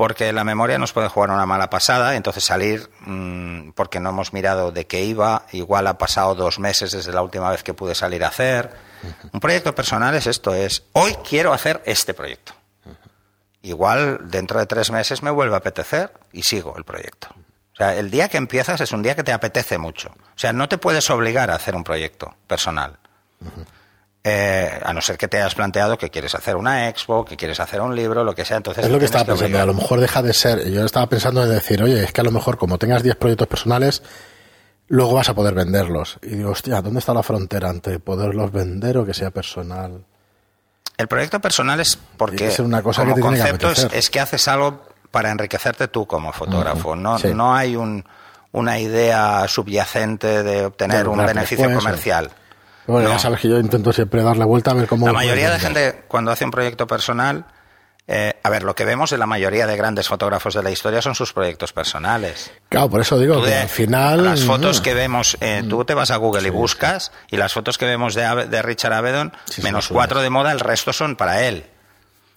porque 0.00 0.32
la 0.32 0.44
memoria 0.44 0.78
nos 0.78 0.94
puede 0.94 1.08
jugar 1.08 1.28
una 1.28 1.44
mala 1.44 1.68
pasada, 1.68 2.14
y 2.14 2.16
entonces 2.16 2.42
salir 2.42 2.88
mm, 3.00 3.72
porque 3.72 4.00
no 4.00 4.08
hemos 4.08 4.32
mirado 4.32 4.72
de 4.72 4.86
qué 4.86 5.04
iba, 5.04 5.42
igual 5.52 5.86
ha 5.88 5.98
pasado 5.98 6.34
dos 6.34 6.58
meses 6.58 6.92
desde 6.92 7.12
la 7.12 7.20
última 7.20 7.50
vez 7.50 7.62
que 7.62 7.74
pude 7.74 7.94
salir 7.94 8.24
a 8.24 8.28
hacer. 8.28 8.74
Un 9.30 9.40
proyecto 9.40 9.74
personal 9.74 10.14
es 10.14 10.26
esto, 10.26 10.54
es 10.54 10.84
hoy 10.92 11.14
quiero 11.16 11.52
hacer 11.52 11.82
este 11.84 12.14
proyecto. 12.14 12.54
Igual 13.60 14.30
dentro 14.30 14.58
de 14.58 14.64
tres 14.64 14.90
meses 14.90 15.22
me 15.22 15.30
vuelve 15.30 15.56
a 15.56 15.58
apetecer 15.58 16.14
y 16.32 16.44
sigo 16.44 16.78
el 16.78 16.84
proyecto. 16.84 17.28
O 17.74 17.76
sea, 17.76 17.94
el 17.94 18.10
día 18.10 18.30
que 18.30 18.38
empiezas 18.38 18.80
es 18.80 18.92
un 18.92 19.02
día 19.02 19.14
que 19.14 19.22
te 19.22 19.32
apetece 19.32 19.76
mucho. 19.76 20.08
O 20.08 20.38
sea, 20.38 20.54
no 20.54 20.66
te 20.66 20.78
puedes 20.78 21.10
obligar 21.10 21.50
a 21.50 21.56
hacer 21.56 21.76
un 21.76 21.84
proyecto 21.84 22.34
personal. 22.46 22.96
Eh, 24.22 24.78
a 24.84 24.92
no 24.92 25.00
ser 25.00 25.16
que 25.16 25.28
te 25.28 25.38
hayas 25.38 25.54
planteado 25.54 25.96
que 25.96 26.10
quieres 26.10 26.34
hacer 26.34 26.54
una 26.56 26.88
expo, 26.90 27.24
que 27.24 27.38
quieres 27.38 27.58
hacer 27.58 27.80
un 27.80 27.96
libro, 27.96 28.22
lo 28.22 28.34
que 28.34 28.44
sea. 28.44 28.58
Entonces 28.58 28.84
es 28.84 28.90
lo 28.90 28.98
que 28.98 29.06
estaba 29.06 29.24
pensando, 29.24 29.58
a 29.58 29.64
lo 29.64 29.72
mejor 29.72 29.98
deja 30.00 30.20
de 30.20 30.34
ser, 30.34 30.70
yo 30.70 30.84
estaba 30.84 31.06
pensando 31.08 31.42
en 31.42 31.48
decir, 31.50 31.82
oye, 31.82 32.04
es 32.04 32.12
que 32.12 32.20
a 32.20 32.24
lo 32.24 32.30
mejor 32.30 32.58
como 32.58 32.76
tengas 32.76 33.02
10 33.02 33.16
proyectos 33.16 33.48
personales, 33.48 34.02
luego 34.88 35.14
vas 35.14 35.30
a 35.30 35.34
poder 35.34 35.54
venderlos. 35.54 36.18
Y 36.22 36.34
digo, 36.36 36.50
hostia, 36.50 36.82
¿dónde 36.82 36.98
está 36.98 37.14
la 37.14 37.22
frontera 37.22 37.70
entre 37.70 37.98
poderlos 37.98 38.52
vender 38.52 38.98
o 38.98 39.06
que 39.06 39.14
sea 39.14 39.30
personal? 39.30 40.04
El 40.98 41.08
proyecto 41.08 41.40
personal 41.40 41.80
es 41.80 41.96
porque 42.18 42.50
ser 42.50 42.66
una 42.66 42.82
cosa 42.82 43.00
como 43.02 43.14
que 43.14 43.22
te 43.22 43.26
tiene 43.26 43.36
que 43.42 43.50
concepto 43.58 43.70
es, 43.70 43.88
es 43.94 44.10
que 44.10 44.20
haces 44.20 44.46
algo 44.48 44.82
para 45.10 45.30
enriquecerte 45.30 45.88
tú 45.88 46.06
como 46.06 46.30
fotógrafo. 46.34 46.94
No, 46.94 47.18
Sí. 47.18 47.28
no 47.32 47.54
hay 47.54 47.74
un, 47.74 48.04
una 48.52 48.78
idea 48.78 49.48
subyacente 49.48 50.42
de 50.42 50.66
obtener 50.66 51.04
De 51.04 51.08
un 51.08 51.16
beneficio 51.24 51.66
después, 51.68 51.84
comercial. 51.84 52.30
Bueno, 52.90 53.08
No. 53.08 53.14
ya 53.14 53.18
sabes 53.20 53.40
que 53.40 53.48
yo 53.48 53.58
intento 53.58 53.92
siempre 53.92 54.22
darle 54.22 54.44
vuelta 54.44 54.70
a 54.70 54.74
ver 54.74 54.86
cómo... 54.86 55.06
La 55.06 55.12
mayoría 55.12 55.50
de 55.50 55.58
gente, 55.58 56.04
cuando 56.08 56.30
hace 56.30 56.44
un 56.44 56.50
proyecto 56.50 56.86
personal, 56.86 57.46
eh, 58.08 58.34
a 58.42 58.50
ver, 58.50 58.64
lo 58.64 58.74
que 58.74 58.84
vemos 58.84 59.10
de 59.10 59.18
la 59.18 59.26
mayoría 59.26 59.66
de 59.66 59.76
grandes 59.76 60.08
fotógrafos 60.08 60.54
de 60.54 60.62
la 60.62 60.70
historia 60.70 61.00
son 61.00 61.14
sus 61.14 61.32
proyectos 61.32 61.72
personales. 61.72 62.50
Claro, 62.68 62.90
por 62.90 63.00
eso 63.00 63.18
digo 63.18 63.36
Tú 63.36 63.42
que 63.44 63.50
de- 63.50 63.58
al 63.58 63.68
final... 63.68 64.24
Las 64.24 64.44
fotos 64.44 64.80
mm, 64.80 64.82
que 64.82 64.94
vemos, 64.94 65.36
eh, 65.40 65.62
tú 65.68 65.84
te 65.84 65.94
vas 65.94 66.10
a 66.10 66.16
Google 66.16 66.46
y 66.48 66.50
buscas, 66.50 67.12
y 67.30 67.36
las 67.36 67.52
fotos 67.52 67.78
que 67.78 67.84
vemos 67.86 68.14
de, 68.14 68.62
Richard 68.62 68.92
Avedon, 68.94 69.32
Sí, 69.44 69.62
menos 69.62 69.88
cuatro 69.88 70.20
de 70.20 70.30
moda, 70.30 70.50
el 70.52 70.60
resto 70.60 70.92
son 70.92 71.14
para 71.16 71.44
él. 71.46 71.64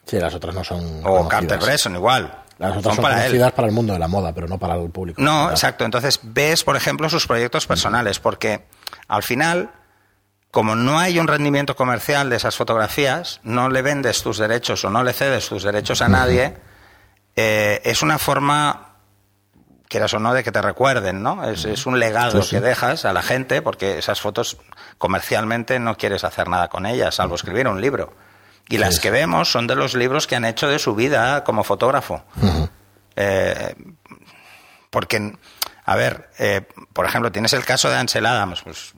Sí, 0.05 0.19
las 0.19 0.33
otras 0.35 0.53
no 0.53 0.63
son 0.63 0.99
O 0.99 1.17
conocidas. 1.17 1.27
Carter 1.29 1.59
Bresson, 1.59 1.95
igual. 1.95 2.39
Las 2.59 2.71
otras 2.77 2.83
son 2.83 2.95
son, 2.95 3.03
para 3.03 3.15
él. 3.15 3.21
conocidas 3.31 3.51
para 3.53 3.67
el 3.67 3.73
mundo 3.73 3.93
de 3.93 3.99
la 3.99 4.07
moda, 4.07 4.31
pero 4.33 4.47
no 4.47 4.59
para 4.59 4.75
el 4.75 4.89
público. 4.91 5.19
No, 5.21 5.49
exacto. 5.49 5.85
Entonces 5.85 6.19
ves, 6.21 6.63
por 6.63 6.75
ejemplo, 6.75 7.09
sus 7.09 7.25
proyectos 7.25 7.65
personales, 7.65 8.19
porque 8.19 8.65
al 9.07 9.23
final 9.23 9.71
como 10.53 10.75
no 10.75 10.99
hay 10.99 11.17
un 11.17 11.27
rendimiento 11.27 11.75
comercial 11.75 12.29
de 12.29 12.35
esas 12.35 12.55
fotografías, 12.55 13.39
no 13.41 13.69
le 13.69 13.81
vendes 13.81 14.21
tus 14.21 14.37
derechos 14.37 14.85
o 14.85 14.91
no 14.91 15.03
le 15.03 15.11
cedes 15.11 15.49
tus 15.49 15.63
derechos 15.63 16.03
a 16.03 16.09
nadie, 16.09 16.53
eh, 17.35 17.81
es 17.83 18.03
una 18.03 18.19
forma, 18.19 18.97
quieras 19.87 20.13
o 20.13 20.19
no, 20.19 20.31
de 20.31 20.43
que 20.43 20.51
te 20.51 20.61
recuerden, 20.61 21.23
¿no? 21.23 21.43
Es, 21.49 21.87
un 21.87 21.97
legado 21.97 22.47
que 22.47 22.59
dejas 22.59 23.03
a 23.05 23.13
la 23.13 23.23
gente, 23.23 23.63
porque 23.63 23.97
esas 23.97 24.21
fotos 24.21 24.59
comercialmente 24.99 25.79
no 25.79 25.97
quieres 25.97 26.23
hacer 26.23 26.47
nada 26.47 26.67
con 26.67 26.85
ellas, 26.85 27.15
salvo 27.15 27.33
escribir 27.33 27.67
un 27.67 27.81
libro. 27.81 28.13
Y 28.69 28.77
las 28.77 28.99
que 28.99 29.09
vemos 29.09 29.51
son 29.51 29.65
de 29.65 29.75
los 29.75 29.95
libros 29.95 30.27
que 30.27 30.35
han 30.35 30.45
hecho 30.45 30.67
de 30.67 30.77
su 30.77 30.93
vida 30.93 31.43
como 31.43 31.63
fotógrafo. 31.63 32.25
Eh, 33.15 33.73
porque, 34.91 35.35
a 35.83 35.95
ver, 35.95 36.29
eh, 36.37 36.61
por 36.93 37.07
ejemplo, 37.07 37.31
tienes 37.31 37.53
el 37.53 37.65
caso 37.65 37.89
de 37.89 37.95
Ansel 37.95 38.27
Adams, 38.27 38.61
pues 38.61 38.93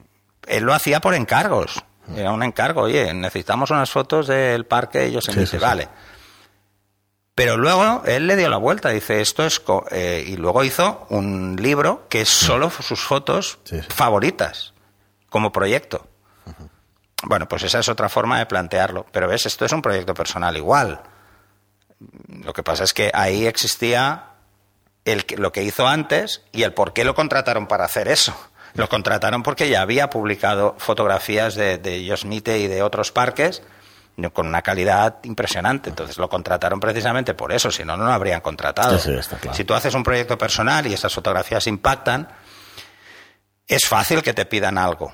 él 0.48 0.64
lo 0.64 0.74
hacía 0.74 1.02
por 1.02 1.14
encargos. 1.14 1.84
Era 2.16 2.32
un 2.32 2.44
encargo, 2.44 2.82
oye, 2.82 3.14
necesitamos 3.14 3.72
unas 3.72 3.90
fotos 3.90 4.28
del 4.28 4.66
parque, 4.66 5.06
y 5.06 5.10
ellos 5.10 5.26
se 5.26 5.40
dice, 5.40 5.58
vale. 5.58 5.90
Pero 7.34 7.58
luego 7.58 8.04
él 8.06 8.28
le 8.28 8.38
dio 8.38 8.48
la 8.50 8.58
vuelta, 8.58 8.90
dice, 8.90 9.22
esto 9.22 9.46
es... 9.46 9.62
Eh, 9.92 10.24
y 10.28 10.38
luego 10.38 10.64
hizo 10.64 11.06
un 11.10 11.58
libro 11.60 12.08
que 12.08 12.22
es 12.22 12.30
solo 12.30 12.70
sus 12.70 13.02
fotos 13.02 13.60
favoritas, 13.90 14.74
como 15.30 15.52
proyecto. 15.52 16.08
Bueno, 17.24 17.48
pues 17.48 17.64
esa 17.64 17.80
es 17.80 17.90
otra 17.90 18.08
forma 18.08 18.40
de 18.40 18.46
plantearlo. 18.46 19.06
Pero 19.12 19.28
ves, 19.28 19.46
esto 19.46 19.66
es 19.66 19.72
un 19.72 19.82
proyecto 19.82 20.14
personal 20.14 20.56
igual. 20.56 21.02
Lo 22.28 22.54
que 22.54 22.64
pasa 22.64 22.84
es 22.84 22.94
que 22.94 23.12
ahí 23.14 23.48
existía 23.48 24.28
el, 25.06 25.26
lo 25.38 25.52
que 25.52 25.64
hizo 25.64 25.88
antes 25.88 26.44
y 26.52 26.64
el 26.64 26.74
por 26.74 26.94
qué 26.94 27.04
lo 27.04 27.16
contrataron 27.16 27.68
para 27.68 27.86
hacer 27.86 28.08
eso. 28.08 28.36
Lo 28.76 28.90
contrataron 28.90 29.42
porque 29.42 29.70
ya 29.70 29.82
había 29.82 30.10
publicado 30.10 30.76
fotografías 30.78 31.56
de, 31.56 31.78
de 31.78 32.04
Yosemite 32.04 32.60
y 32.60 32.68
de 32.68 32.84
otros 32.84 33.12
parques 33.12 33.64
con 34.34 34.48
una 34.48 34.62
calidad 34.62 35.18
impresionante. 35.24 35.90
Entonces 35.90 36.18
lo 36.18 36.30
contrataron 36.30 36.80
precisamente 36.80 37.34
por 37.34 37.52
eso, 37.52 37.72
si 37.72 37.84
no, 37.84 37.98
no 37.98 38.06
lo 38.06 38.14
habrían 38.14 38.42
contratado. 38.42 38.98
Si 39.54 39.64
tú 39.64 39.74
haces 39.74 39.94
un 39.94 40.04
proyecto 40.04 40.38
personal 40.38 40.88
y 40.88 40.94
esas 40.94 41.14
fotografías 41.14 41.68
impactan, 41.68 42.28
es 43.68 43.86
fácil 43.86 44.22
que 44.22 44.34
te 44.34 44.46
pidan 44.46 44.78
algo. 44.78 45.14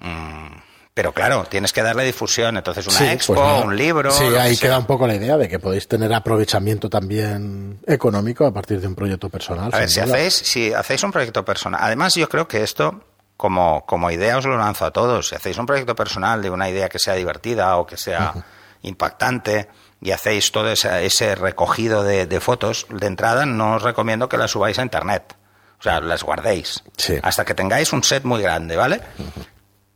Mm, 0.00 0.56
pero 0.92 1.12
claro, 1.12 1.44
tienes 1.48 1.72
que 1.72 1.82
darle 1.82 2.04
difusión. 2.04 2.56
Entonces, 2.56 2.86
una 2.86 2.98
pues 2.98 3.10
expo, 3.12 3.60
un 3.64 3.76
libro. 3.76 4.10
Sí, 4.10 4.24
ahí 4.38 4.56
queda 4.56 4.78
un 4.78 4.86
poco 4.86 5.06
la 5.06 5.14
idea 5.14 5.36
de 5.36 5.48
que 5.48 5.58
podéis 5.58 5.86
tener 5.86 6.12
aprovechamiento 6.12 6.90
también 6.90 7.78
económico 7.86 8.44
a 8.44 8.52
partir 8.52 8.80
de 8.80 8.88
un 8.88 8.94
proyecto 8.94 9.28
personal. 9.28 9.70
A 9.72 9.78
ver, 9.78 9.88
si 9.88 10.00
hacéis, 10.00 10.34
si 10.34 10.72
hacéis 10.72 11.02
un 11.02 11.12
proyecto 11.12 11.44
personal. 11.44 11.80
Además, 11.82 12.14
yo 12.14 12.28
creo 12.28 12.48
que 12.48 12.62
esto, 12.62 13.04
como, 13.36 13.86
como 13.86 14.10
idea, 14.10 14.36
os 14.36 14.44
lo 14.44 14.58
lanzo 14.58 14.84
a 14.84 14.90
todos. 14.90 15.28
Si 15.28 15.34
hacéis 15.36 15.58
un 15.58 15.66
proyecto 15.66 15.94
personal 15.94 16.42
de 16.42 16.50
una 16.50 16.68
idea 16.68 16.88
que 16.88 16.98
sea 16.98 17.14
divertida 17.14 17.76
o 17.76 17.86
que 17.86 17.96
sea 17.96 18.34
impactante 18.82 19.68
y 20.00 20.10
hacéis 20.10 20.50
todo 20.50 20.70
ese, 20.70 21.34
recogido 21.34 22.02
de, 22.02 22.40
fotos, 22.40 22.86
de 22.88 23.06
entrada 23.06 23.46
no 23.46 23.76
os 23.76 23.82
recomiendo 23.82 24.28
que 24.28 24.38
las 24.38 24.50
subáis 24.50 24.78
a 24.78 24.82
internet. 24.82 25.36
O 25.78 25.82
sea, 25.82 26.00
las 26.00 26.22
guardéis. 26.22 26.82
Hasta 27.22 27.44
que 27.44 27.54
tengáis 27.54 27.92
un 27.92 28.02
set 28.02 28.24
muy 28.24 28.42
grande, 28.42 28.76
¿vale? 28.76 29.00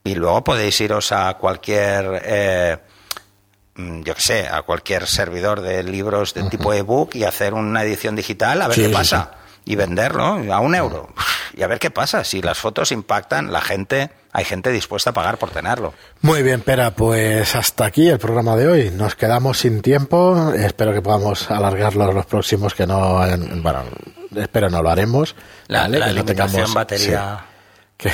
Y 0.06 0.16
luego 0.16 0.44
podéis 0.44 0.78
iros 0.82 1.12
a 1.12 1.32
cualquier, 1.32 2.20
eh, 2.26 2.76
mm, 3.74 4.02
yo 4.02 4.14
qué 4.14 4.20
sé, 4.20 4.46
a 4.46 4.60
cualquier 4.60 5.06
servidor 5.06 5.62
de 5.62 5.82
libros 5.82 6.34
de 6.34 6.42
tipo 6.50 6.74
ebook 6.74 7.14
y 7.14 7.24
hacer 7.24 7.54
una 7.54 7.82
edición 7.82 8.14
digital 8.14 8.60
a 8.60 8.68
ver 8.68 8.76
qué 8.76 8.88
pasa. 8.90 9.30
Y 9.64 9.76
venderlo 9.76 10.24
a 10.52 10.60
un 10.60 10.74
euro. 10.74 11.08
Y 11.56 11.62
a 11.62 11.68
ver 11.68 11.78
qué 11.78 11.90
pasa. 11.90 12.22
Si 12.22 12.42
las 12.42 12.58
fotos 12.58 12.92
impactan, 12.92 13.50
la 13.50 13.62
gente, 13.62 14.10
hay 14.30 14.44
gente 14.44 14.70
dispuesta 14.70 15.08
a 15.08 15.12
pagar 15.14 15.38
por 15.38 15.48
tenerlo. 15.48 15.94
Muy 16.20 16.42
bien, 16.42 16.60
Pera, 16.60 16.90
pues 16.90 17.56
hasta 17.56 17.86
aquí 17.86 18.06
el 18.06 18.18
programa 18.18 18.56
de 18.56 18.68
hoy. 18.68 18.90
Nos 18.90 19.14
quedamos 19.14 19.56
sin 19.56 19.80
tiempo. 19.80 20.52
Espero 20.52 20.92
que 20.92 21.00
podamos 21.00 21.50
alargarlo 21.50 22.12
los 22.12 22.26
próximos 22.26 22.74
que 22.74 22.86
no, 22.86 23.20
bueno, 23.62 23.84
espero 24.36 24.68
no 24.68 24.82
lo 24.82 24.90
haremos. 24.90 25.34
La, 25.68 25.88
la 25.88 26.08
limitación 26.08 26.74
batería. 26.74 27.46
que, 27.96 28.12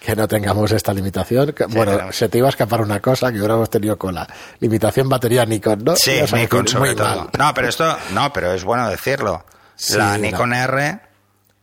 que 0.00 0.16
no 0.16 0.26
tengamos 0.26 0.72
esta 0.72 0.92
limitación. 0.94 1.54
bueno, 1.68 2.10
se 2.10 2.28
te 2.28 2.38
iba 2.38 2.48
a 2.48 2.50
escapar 2.50 2.80
una 2.80 3.00
cosa 3.00 3.30
que 3.30 3.38
hubiéramos 3.38 3.68
tenido 3.68 3.98
con 3.98 4.14
la 4.14 4.26
limitación 4.58 5.08
batería 5.08 5.44
Nikon, 5.44 5.84
¿no? 5.84 5.96
Sí, 5.96 6.20
Nikon 6.32 6.66
sobre 6.66 6.94
todo. 6.94 7.30
No, 7.38 7.54
pero 7.54 7.68
esto, 7.68 7.96
no, 8.12 8.32
pero 8.32 8.52
es 8.52 8.64
bueno 8.64 8.88
decirlo. 8.88 9.44
la 9.90 10.16
Nikon 10.16 10.54
R, 10.54 11.00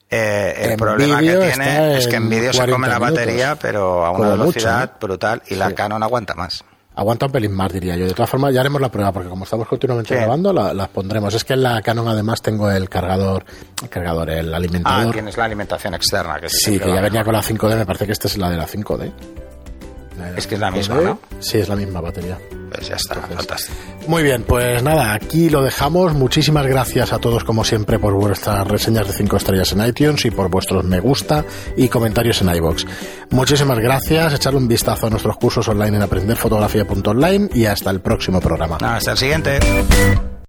eh, 0.10 0.56
el 0.58 0.78
problema 0.78 1.20
que 1.20 1.36
tiene 1.36 1.98
es 1.98 2.08
que 2.08 2.16
en 2.16 2.30
vídeo 2.30 2.54
se 2.54 2.68
come 2.70 2.88
la 2.88 3.00
batería, 3.00 3.58
pero 3.60 4.06
a 4.06 4.12
una 4.12 4.30
velocidad 4.30 4.94
brutal 5.02 5.42
y 5.48 5.56
la 5.56 5.74
Canon 5.74 6.04
aguanta 6.04 6.36
más 6.36 6.64
aguanta 6.98 7.28
un 7.28 7.32
pelín 7.32 7.54
más, 7.54 7.72
diría 7.72 7.96
yo. 7.96 8.06
De 8.06 8.14
todas 8.14 8.30
formas, 8.30 8.54
ya 8.54 8.60
haremos 8.60 8.82
la 8.82 8.90
prueba, 8.90 9.12
porque 9.12 9.30
como 9.30 9.44
estamos 9.46 9.68
continuamente 9.68 10.16
grabando, 10.16 10.52
las 10.52 10.90
pondremos. 10.90 11.34
Es 11.34 11.44
que 11.44 11.54
en 11.54 11.64
la 11.64 11.82
Canon 11.82 12.08
además 12.08 12.42
tengo 12.42 12.70
el 12.72 12.90
cargador, 12.90 13.46
el 13.82 13.90
cargador, 13.90 14.30
el 14.32 14.54
alimentador. 14.54 15.10
Ah, 15.10 15.12
tienes 15.14 15.38
la 15.38 15.46
alimentación 15.46 15.94
externa. 15.94 16.40
Que 16.40 16.50
sí, 16.50 16.80
que 16.80 16.90
ya 16.90 17.00
venía 17.00 17.24
con 17.24 17.34
la 17.34 17.42
5D, 17.42 17.78
me 17.78 17.86
parece 17.86 18.08
que 18.08 18.12
esta 18.12 18.28
es 18.28 18.38
la 18.38 18.50
de 18.50 18.58
la 18.58 18.68
5D. 18.68 19.12
es 20.36 20.48
que 20.48 20.56
es 20.56 20.62
la 20.62 20.72
misma, 20.72 20.96
¿no? 20.96 21.20
Sí, 21.40 21.60
es 21.60 21.70
la 21.70 21.76
misma 21.76 22.02
batería. 22.02 22.38
Pues 22.72 22.90
ya 22.90 22.96
está, 22.96 23.16
fantástico. 23.16 23.76
Muy 24.08 24.24
bien, 24.24 24.44
pues 24.44 24.84
nada, 24.84 25.14
aquí 25.14 25.50
lo 25.50 25.62
dejamos. 25.62 26.14
Muchísimas 26.14 26.66
gracias 26.66 27.14
a 27.14 27.20
todos, 27.20 27.44
como 27.44 27.64
siempre, 27.64 28.00
por 28.00 28.14
vuestras 28.14 28.68
reseñas 28.68 29.08
de 29.08 29.14
5 29.14 29.38
estrellas 29.38 29.72
en 29.74 29.86
iTunes 29.86 30.26
y 30.26 30.32
por 30.32 30.50
vuestros 30.50 30.84
me 30.84 31.00
gusta 31.00 31.46
y 31.76 31.88
comentarios 31.88 32.42
en 32.42 32.56
iBox. 32.56 32.86
Muchísimas 33.32 33.80
gracias, 33.80 34.34
echarle 34.34 34.60
un 34.60 34.68
vistazo 34.68 35.08
a 35.08 35.10
nuestros 35.10 35.38
cursos 35.38 35.68
online 35.68 35.98
en 35.98 36.04
aprenderfotografía.online 36.04 37.50
y 37.54 37.66
hasta 37.66 37.90
el 37.92 38.02
próximo 38.02 38.40
programa. 38.40 38.78
Hasta 38.82 39.12
el 39.12 39.18
siguiente. 39.18 39.60